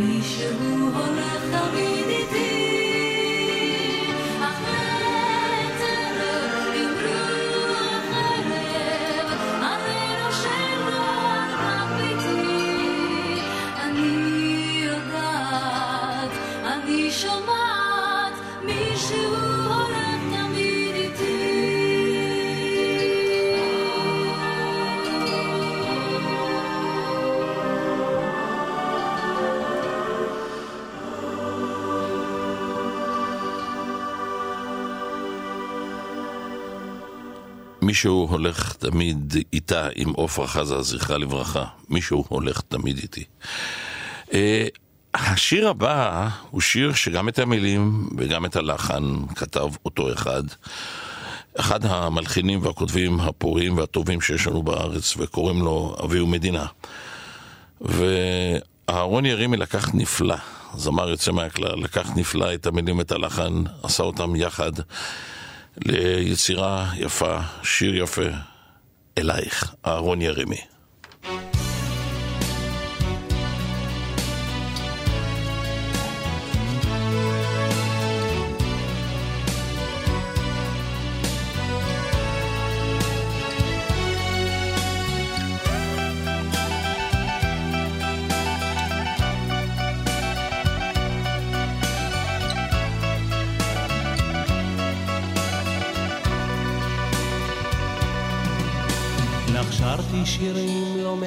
מישהו 0.00 0.90
הולך 0.94 1.42
תמיד 1.50 2.08
איתי. 2.08 2.69
מישהו 38.00 38.26
הולך 38.30 38.72
תמיד 38.72 39.34
איתה 39.52 39.88
עם 39.94 40.12
עפרה 40.16 40.46
חזה, 40.46 40.82
זכרה 40.82 41.18
לברכה. 41.18 41.64
מישהו 41.88 42.24
הולך 42.28 42.60
תמיד 42.60 42.98
איתי. 42.98 43.24
אה, 44.32 44.66
השיר 45.14 45.68
הבא 45.68 46.28
הוא 46.50 46.60
שיר 46.60 46.92
שגם 46.94 47.28
את 47.28 47.38
המילים 47.38 48.08
וגם 48.18 48.44
את 48.44 48.56
הלחן 48.56 49.26
כתב 49.36 49.68
אותו 49.84 50.12
אחד. 50.12 50.42
אחד 51.54 51.84
המלחינים 51.84 52.62
והכותבים 52.62 53.20
הפוריים 53.20 53.78
והטובים 53.78 54.20
שיש 54.20 54.46
לנו 54.46 54.62
בארץ, 54.62 55.14
וקוראים 55.16 55.62
לו 55.62 55.96
אביהו 56.04 56.26
מדינה. 56.26 56.66
ואהרון 57.80 59.26
ירימי 59.26 59.56
לקח 59.56 59.94
נפלא, 59.94 60.36
זמר 60.74 61.08
יוצא 61.10 61.32
מהכלל, 61.32 61.78
לקח 61.82 62.10
נפלא 62.16 62.54
את 62.54 62.66
המילים 62.66 62.98
ואת 62.98 63.12
הלחן, 63.12 63.62
עשה 63.82 64.02
אותם 64.02 64.36
יחד 64.36 64.72
ליצירה 65.84 66.90
יפה, 66.96 67.38
שיר 67.62 67.96
יפה, 67.96 68.28
אלייך, 69.18 69.74
אהרון 69.86 70.22
ירימי. 70.22 70.69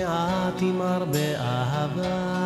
מעט 0.04 0.62
עם 0.62 0.82
הרבה 0.82 1.40
אהבה. 1.40 2.44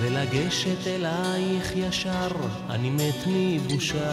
ולגשת 0.00 0.86
אלייך 0.86 1.72
ישר 1.76 2.30
אני 2.70 2.90
מת 2.90 3.26
מבושה. 3.26 4.12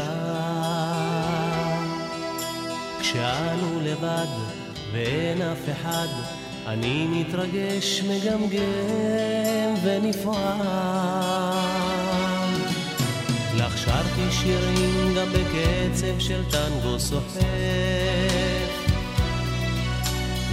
כשאנו 3.00 3.80
לבד 3.84 4.28
ואין 4.94 5.42
אף 5.42 5.70
אחד 5.72 6.08
אני 6.68 7.08
מתרגש 7.08 8.04
מגמגם 8.04 9.74
ונפעם. 9.84 11.40
לך 13.58 13.78
שרתי 13.78 14.32
שירים 14.32 15.14
גם 15.16 15.28
בקצב 15.34 16.20
של 16.20 16.44
טנגו 16.52 17.00
סוחף 17.00 18.59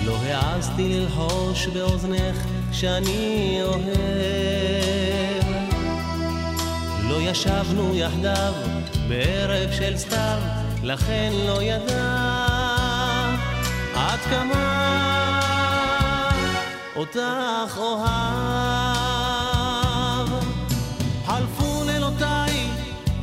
לא 0.06 0.16
העזתי 0.16 0.88
ללחוש 0.88 1.66
באוזנך 1.66 2.36
שאני 2.72 3.58
אוהב. 3.62 5.44
לא 7.08 7.20
ישבנו 7.20 7.94
יחדיו 7.94 8.52
בערב 9.08 9.70
של 9.72 9.96
סתיו 9.96 10.38
לכן 10.82 11.32
לא 11.46 11.62
ידע 11.62 12.46
עד 13.94 14.20
כמה 14.30 15.40
אותך 16.96 17.76
אוהב. 17.76 18.06
חלפו 21.26 21.84
לילותיי, 21.86 22.68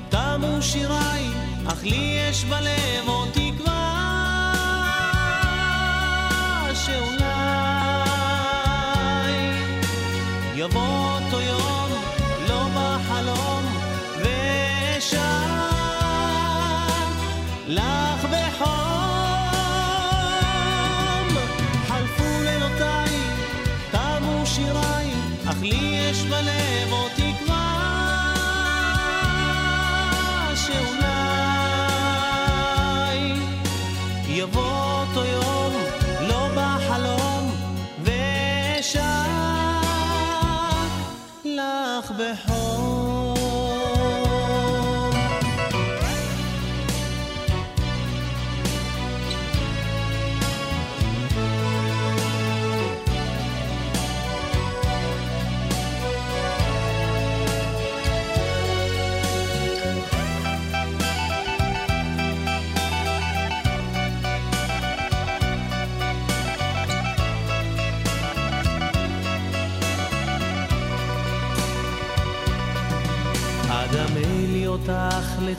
תמו 0.09 0.61
שיריי, 0.61 1.29
אך 1.67 1.83
לי 1.83 2.19
יש 2.29 2.43
בלב 2.43 3.07
עוד 3.07 3.42
לך 42.23 42.52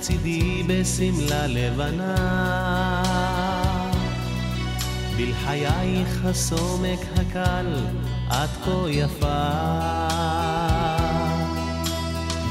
לצידי 0.04 0.62
בשמלה 0.66 1.46
לבנה. 1.46 2.14
בלחייך 5.16 6.24
הסומק 6.24 7.00
הקל 7.16 7.76
את 8.28 8.50
כה 8.64 8.90
יפה. 8.90 9.50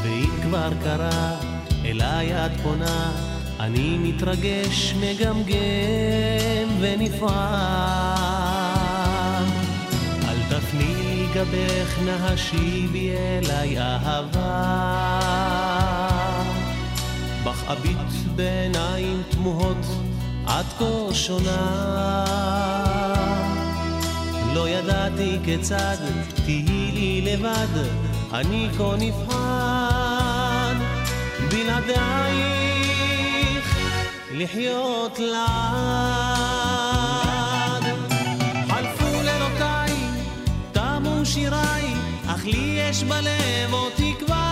ואם 0.03 0.29
כבר 0.41 0.69
קרה 0.83 1.35
אליי 1.85 2.45
את 2.45 2.51
פונה 2.63 3.11
אני 3.59 3.97
מתרגש 3.97 4.95
מגמגם 4.99 6.67
ונפעם. 6.79 7.33
אל 10.27 10.37
תפני 10.49 11.25
גבך 11.33 11.99
נהשי 12.05 12.87
בי 12.91 13.11
אליי 13.11 13.79
אהבה 13.79 15.32
אביט 17.67 17.97
בעיניים 18.35 19.23
תמוהות 19.29 19.85
את 20.43 20.65
כה 20.79 21.13
שונה. 21.13 22.25
לא 24.55 24.69
ידעתי 24.69 25.39
כיצד 25.45 25.97
תהיי 26.45 26.91
לי 26.93 27.21
לבד, 27.21 27.67
אני 28.33 28.69
כה 28.77 28.95
נבחן, 28.99 30.79
בלעדייך 31.49 32.83
לחיות 34.31 35.19
לעד. 35.19 35.43
חלפו 38.67 39.21
לילותיי, 39.23 39.93
תמו 40.71 41.25
שיריי, 41.25 41.93
אך 42.27 42.45
לי 42.45 42.79
יש 42.79 43.03
בלב 43.03 43.73
עוד 43.73 43.91
תקווה 43.95 44.42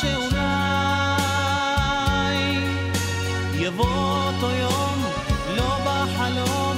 שאולי 0.00 0.44
יבוא 3.54 4.26
אותו 4.26 4.50
יום, 4.50 5.04
לא 5.56 5.78
בחלום, 5.84 6.76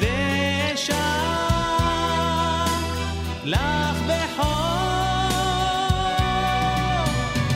ואשק 0.00 0.94
לך 3.44 3.96
בחור. 4.06 4.52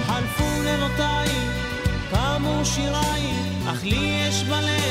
חלפו 0.07 0.63
לילותיי, 0.65 1.29
קמו 2.11 2.65
שיריי, 2.65 3.33
אך 3.71 3.85
לי 3.85 4.27
יש 4.29 4.43
בלב 4.43 4.86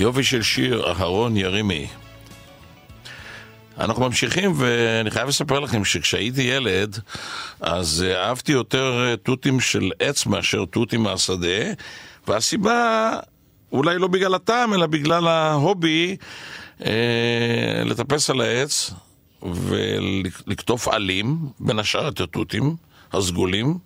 יופי 0.00 0.22
של 0.22 0.42
שיר, 0.42 0.86
אהרון 0.86 1.36
ירימי. 1.36 1.86
אנחנו 3.78 4.02
ממשיכים, 4.02 4.52
ואני 4.56 5.10
חייב 5.10 5.28
לספר 5.28 5.60
לכם 5.60 5.84
שכשהייתי 5.84 6.42
ילד, 6.42 6.98
אז 7.60 8.04
אה, 8.06 8.28
אהבתי 8.28 8.52
יותר 8.52 9.06
אה, 9.06 9.16
תותים 9.16 9.60
של 9.60 9.90
עץ 9.98 10.26
מאשר 10.26 10.64
תותים 10.64 11.02
מהשדה, 11.02 11.72
והסיבה, 12.28 13.10
אולי 13.72 13.98
לא 13.98 14.08
בגלל 14.08 14.34
הטעם, 14.34 14.74
אלא 14.74 14.86
בגלל 14.86 15.26
ההובי 15.26 16.16
אה, 16.84 17.82
לטפס 17.84 18.30
על 18.30 18.40
העץ 18.40 18.90
ולקטוף 19.42 20.88
עלים, 20.88 21.38
בין 21.60 21.78
השאר 21.78 22.08
את 22.08 22.20
התותים 22.20 22.76
הסגולים, 23.12 23.78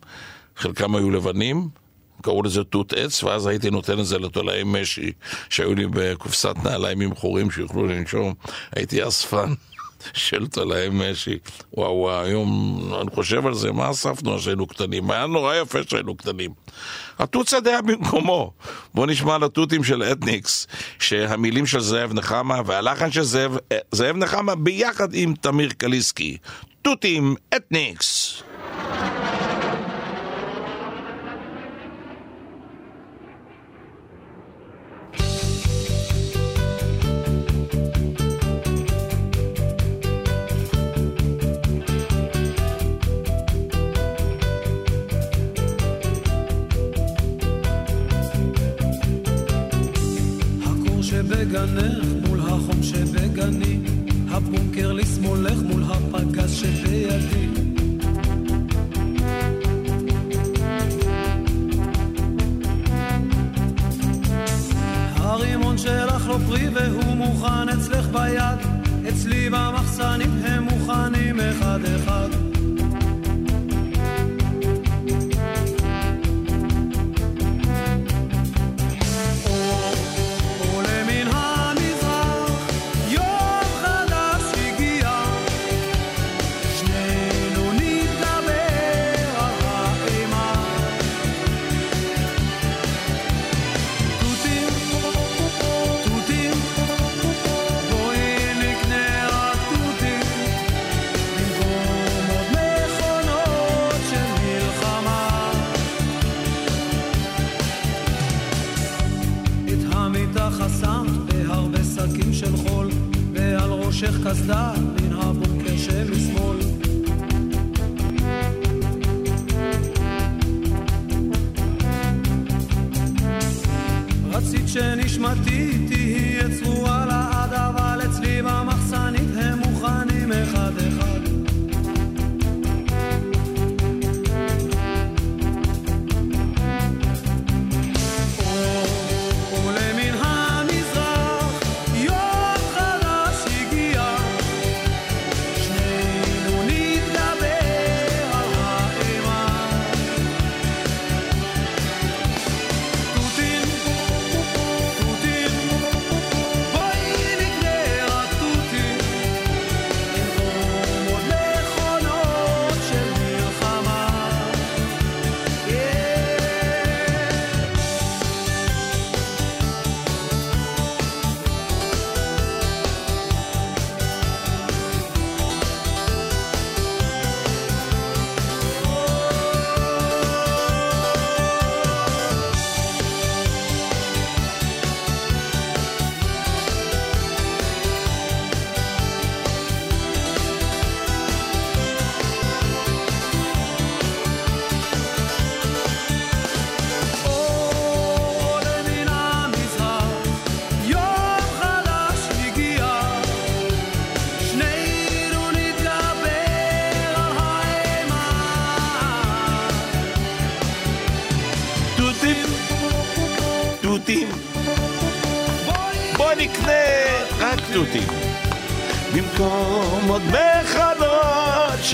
חלקם 0.56 0.96
היו 0.96 1.10
לבנים, 1.10 1.68
קראו 2.22 2.42
לזה 2.42 2.64
תות 2.64 2.92
עץ, 2.92 3.22
ואז 3.22 3.46
הייתי 3.46 3.70
נותן 3.70 4.00
את 4.00 4.06
זה 4.06 4.18
לתולעי 4.18 4.62
משי 4.64 5.12
שהיו 5.50 5.74
לי 5.74 5.86
בקופסת 5.90 6.54
נעליים 6.64 7.00
עם 7.00 7.14
חורים 7.14 7.50
שיוכלו 7.50 7.86
לנשום. 7.86 8.34
הייתי 8.76 9.08
אספן 9.08 9.54
של 10.12 10.46
תולעי 10.46 10.88
משי. 10.92 11.38
וואו 11.74 11.96
וואו, 11.96 12.22
היום 12.22 12.80
אני 13.00 13.10
חושב 13.14 13.46
על 13.46 13.54
זה, 13.54 13.72
מה 13.72 13.90
אספנו 13.90 14.38
כשהיינו 14.38 14.66
קטנים? 14.66 15.10
היה 15.10 15.26
נורא 15.26 15.54
יפה 15.54 15.84
כשהיינו 15.84 16.14
קטנים. 16.14 16.50
התות 17.18 17.48
שדה 17.48 17.70
היה 17.70 17.82
במקומו. 17.82 18.52
בואו 18.94 19.06
נשמע 19.06 19.34
על 19.34 19.44
התותים 19.44 19.84
של 19.84 20.02
אתניקס, 20.02 20.66
שהמילים 20.98 21.66
של 21.66 21.80
זאב 21.80 22.12
נחמה 22.12 22.60
והלחן 22.66 23.10
של 23.10 23.22
זאב, 23.22 23.56
זאב 23.92 24.16
נחמה 24.16 24.54
ביחד 24.54 25.14
עם 25.14 25.34
תמיר 25.34 25.70
קליסקי. 25.78 26.36
תותים 26.82 27.34
אתניקס. 27.56 28.42
שבגנך 51.50 52.28
מול 52.28 52.40
החום 52.40 52.82
שבגני, 52.82 53.78
הבונקר 54.28 54.92
לשמאלך 54.92 55.62
מול 55.62 55.82
הפגז 55.82 56.54
שבידי. 56.54 57.48
הרימון 65.16 65.78
שלך 65.78 66.28
לא 66.28 66.38
פרי 66.46 66.68
והוא 66.68 67.14
מוכן 67.16 67.68
אצלך 67.68 68.06
ביד, 68.12 68.58
אצלי 69.08 69.50
במחסנים 69.50 70.30
הם 70.44 70.62
מוכנים 70.62 71.40
אחד 71.40 71.80
אחד. 71.84 72.49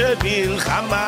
מכונות 0.00 1.05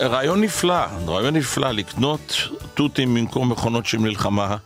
רעיון 0.00 0.40
נפלא, 0.40 0.84
רעיון 1.06 1.36
נפלא 1.36 1.70
לקנות 1.70 2.48
תותים 2.74 3.14
במקום 3.14 3.52
מכונות 3.52 3.86
של 3.86 3.98
מלחמה. 3.98 4.56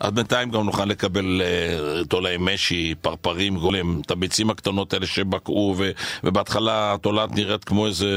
אז 0.00 0.10
בינתיים 0.10 0.50
גם 0.50 0.62
נוכל 0.64 0.84
לקבל 0.84 1.42
אה, 1.44 2.04
תולעי 2.04 2.36
משי, 2.40 2.94
פרפרים, 3.00 3.56
גולם, 3.56 4.00
את 4.00 4.10
הביצים 4.10 4.50
הקטנות 4.50 4.92
האלה 4.92 5.06
שבקעו, 5.06 5.74
ו, 5.78 5.90
ובהתחלה 6.24 6.94
התולעת 6.94 7.32
נראית 7.32 7.64
כמו 7.64 7.86
איזה 7.86 8.08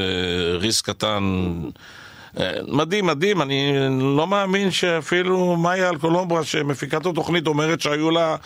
ריס 0.60 0.80
קטן. 0.80 1.52
אה, 2.40 2.52
מדהים, 2.68 3.06
מדהים, 3.06 3.42
אני 3.42 3.72
לא 4.16 4.26
מאמין 4.26 4.70
שאפילו 4.70 5.56
מאיה 5.56 5.88
אלקולומברה 5.88 6.44
שמפיקה 6.44 6.96
את 6.96 7.06
התוכנית 7.06 7.46
אומרת 7.46 7.80
שהיו 7.80 8.10
לה... 8.10 8.36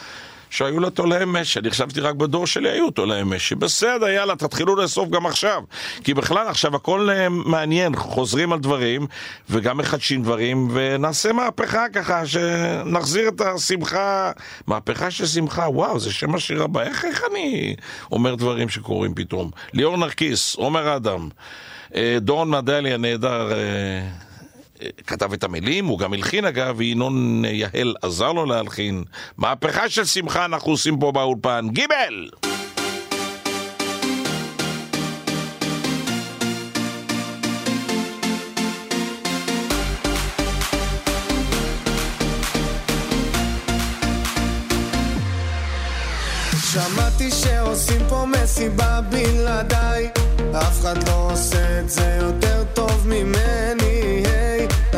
שהיו 0.53 0.81
לה 0.81 0.91
תולעי 0.91 1.25
משי, 1.27 1.59
אני 1.59 1.71
חשבתי 1.71 2.01
רק 2.01 2.15
בדור 2.15 2.47
שלי 2.47 2.71
היו 2.71 2.91
תולעי 2.91 3.23
משי. 3.25 3.55
בסדר, 3.55 4.09
יאללה, 4.09 4.37
תתחילו 4.37 4.77
לאסוף 4.77 5.09
גם 5.09 5.27
עכשיו. 5.27 5.63
כי 6.05 6.15
בכלל 6.15 6.49
עכשיו 6.49 6.77
הכל 6.77 7.11
אה, 7.11 7.29
מעניין, 7.29 7.97
חוזרים 7.97 8.53
על 8.53 8.59
דברים, 8.59 9.07
וגם 9.51 9.79
מחדשים 9.79 10.23
דברים, 10.23 10.69
ונעשה 10.73 11.33
מהפכה 11.33 11.89
ככה, 11.93 12.27
שנחזיר 12.27 13.29
את 13.29 13.41
השמחה. 13.41 14.33
מהפכה 14.67 15.11
של 15.11 15.27
שמחה, 15.27 15.69
וואו, 15.69 16.01
זה 16.01 16.13
שם 16.13 16.35
השיר 16.35 16.63
הבא. 16.63 16.83
איך, 16.83 17.05
איך 17.05 17.23
אני 17.31 17.77
אומר 18.13 18.35
דברים 18.35 18.69
שקורים 18.69 19.15
פתאום? 19.15 19.51
ליאור 19.73 19.97
נרקיס, 19.97 20.55
עומר 20.55 20.97
אדם, 20.97 21.29
אה, 21.95 22.17
דורון 22.21 22.51
מדלי 22.51 22.95
הנהדר. 22.95 23.53
כתב 25.07 25.33
את 25.33 25.45
המילים, 25.45 25.87
הוא 25.87 25.99
גם 25.99 26.13
הלחין 26.13 26.45
אגב, 26.45 26.75
וינון 26.79 27.45
יהל 27.45 27.95
עזר 28.03 28.33
לו 28.33 28.47
להלחין. 28.47 29.05
מהפכה 29.39 29.89
של 29.89 30.05
שמחה 30.05 30.45
אנחנו 30.45 30.71
עושים 30.71 30.99
פה 30.99 31.13
באולפן. 31.13 31.67
גיבל! 31.71 32.29
שמעתי 46.73 47.31
שעושים 47.31 48.01
פה 48.09 48.27
מסיבה 48.27 49.01
בלעדיי 49.01 50.11
אף 50.53 50.81
אחד 50.81 51.09
לא 51.09 51.29
עושה 51.33 51.62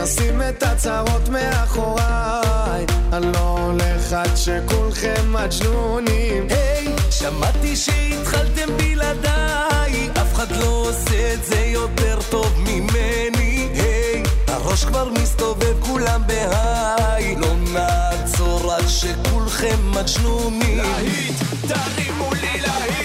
נשים 0.05 0.43
את 0.49 0.63
הצרות 0.63 1.29
מאחוריי. 1.29 2.87
אני 3.13 3.33
לא 3.33 3.39
הולך 3.39 4.13
עד 4.13 4.37
שכולכם 4.37 5.33
מג'נונים. 5.33 6.47
היי, 6.51 6.89
שמעתי 7.11 7.77
שהתחלתם 7.77 8.77
בלעדיי, 8.77 10.09
אף 10.23 10.35
אחד 10.35 10.51
לא 10.57 10.67
עושה 10.89 11.35
את 11.35 11.45
זה 11.45 11.57
יותר 11.67 12.19
טוב 12.31 12.55
ממני. 12.59 13.69
היי, 13.75 14.23
הראש 14.47 14.85
כבר 14.85 15.09
מסתובב 15.23 15.81
כולם 15.81 16.23
בהיי, 16.27 17.37
לא 17.37 17.55
נעצור 17.73 18.73
עד 18.73 18.89
שכולכם 18.89 19.79
מג'נונים. 19.91 20.77
להיט, 20.79 21.35
תרימו 21.69 22.31
לי 22.35 22.61
להיט, 22.61 23.04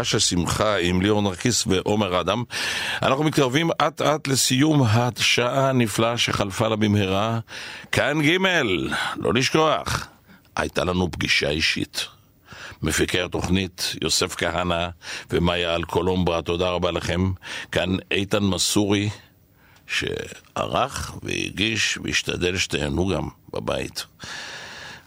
מהפכה 0.00 0.04
של 0.04 0.18
שמחה 0.18 0.78
עם 0.78 1.02
ליאור 1.02 1.22
נרקיס 1.22 1.64
ועומר 1.66 2.20
אדם. 2.20 2.44
אנחנו 3.02 3.24
מתקרבים 3.24 3.70
אט 3.70 4.02
אט 4.02 4.28
לסיום 4.28 4.82
השעה 4.82 5.68
הנפלאה 5.68 6.18
שחלפה 6.18 6.68
לה 6.68 6.76
במהרה. 6.76 7.40
כאן 7.92 8.22
ג', 8.22 8.36
לא 9.16 9.34
לשכוח, 9.34 10.08
הייתה 10.56 10.84
לנו 10.84 11.10
פגישה 11.10 11.48
אישית. 11.48 12.06
מפיקי 12.82 13.20
התוכנית 13.20 13.94
יוסף 14.02 14.34
כהנא 14.36 14.88
ומאיה 15.30 15.74
אלקולומברה, 15.74 16.42
תודה 16.42 16.70
רבה 16.70 16.90
לכם. 16.90 17.32
כאן 17.72 17.96
איתן 18.10 18.42
מסורי, 18.42 19.10
שערך 19.86 21.14
והגיש 21.22 21.98
והשתדל 22.04 22.56
שתהנו 22.56 23.08
גם 23.08 23.28
בבית. 23.52 24.06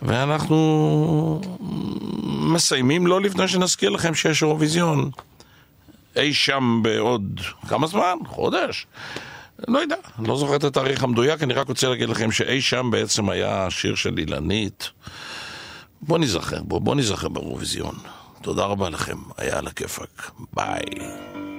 ואנחנו 0.04 1.41
מסיימים 2.26 3.08
לא 3.08 3.22
לפני 3.22 3.47
שנזכיר 3.47 3.89
לכם 3.89 4.16
שיש 4.16 4.43
אירוויזיון 4.43 5.12
אי 6.16 6.34
שם 6.34 6.80
בעוד 6.84 7.41
כמה 7.68 7.88
זמן? 7.88 8.18
חודש? 8.28 8.88
לא 9.68 9.80
יודע, 9.80 9.95
לא 10.20 10.38
זוכר 10.38 10.56
את 10.56 10.64
התאריך 10.64 11.04
המדויק, 11.04 11.43
אני 11.43 11.54
רק 11.54 11.68
רוצה 11.68 11.89
להגיד 11.89 12.10
לכם 12.10 12.32
שאי 12.32 12.62
שם 12.62 12.89
בעצם 12.91 13.30
היה 13.30 13.70
שיר 13.70 13.95
של 13.95 14.18
אילנית. 14.18 14.89
בוא 16.01 16.18
נזכר, 16.18 16.64
בוא, 16.64 16.82
בוא 16.82 16.95
נזכר 16.95 17.28
באירוויזיון. 17.28 17.95
תודה 18.41 18.66
רבה 18.66 18.89
לכם, 18.89 19.18
היה 19.38 19.58
על 19.58 19.68
הכיפאק. 19.68 20.32
ביי. 20.54 21.53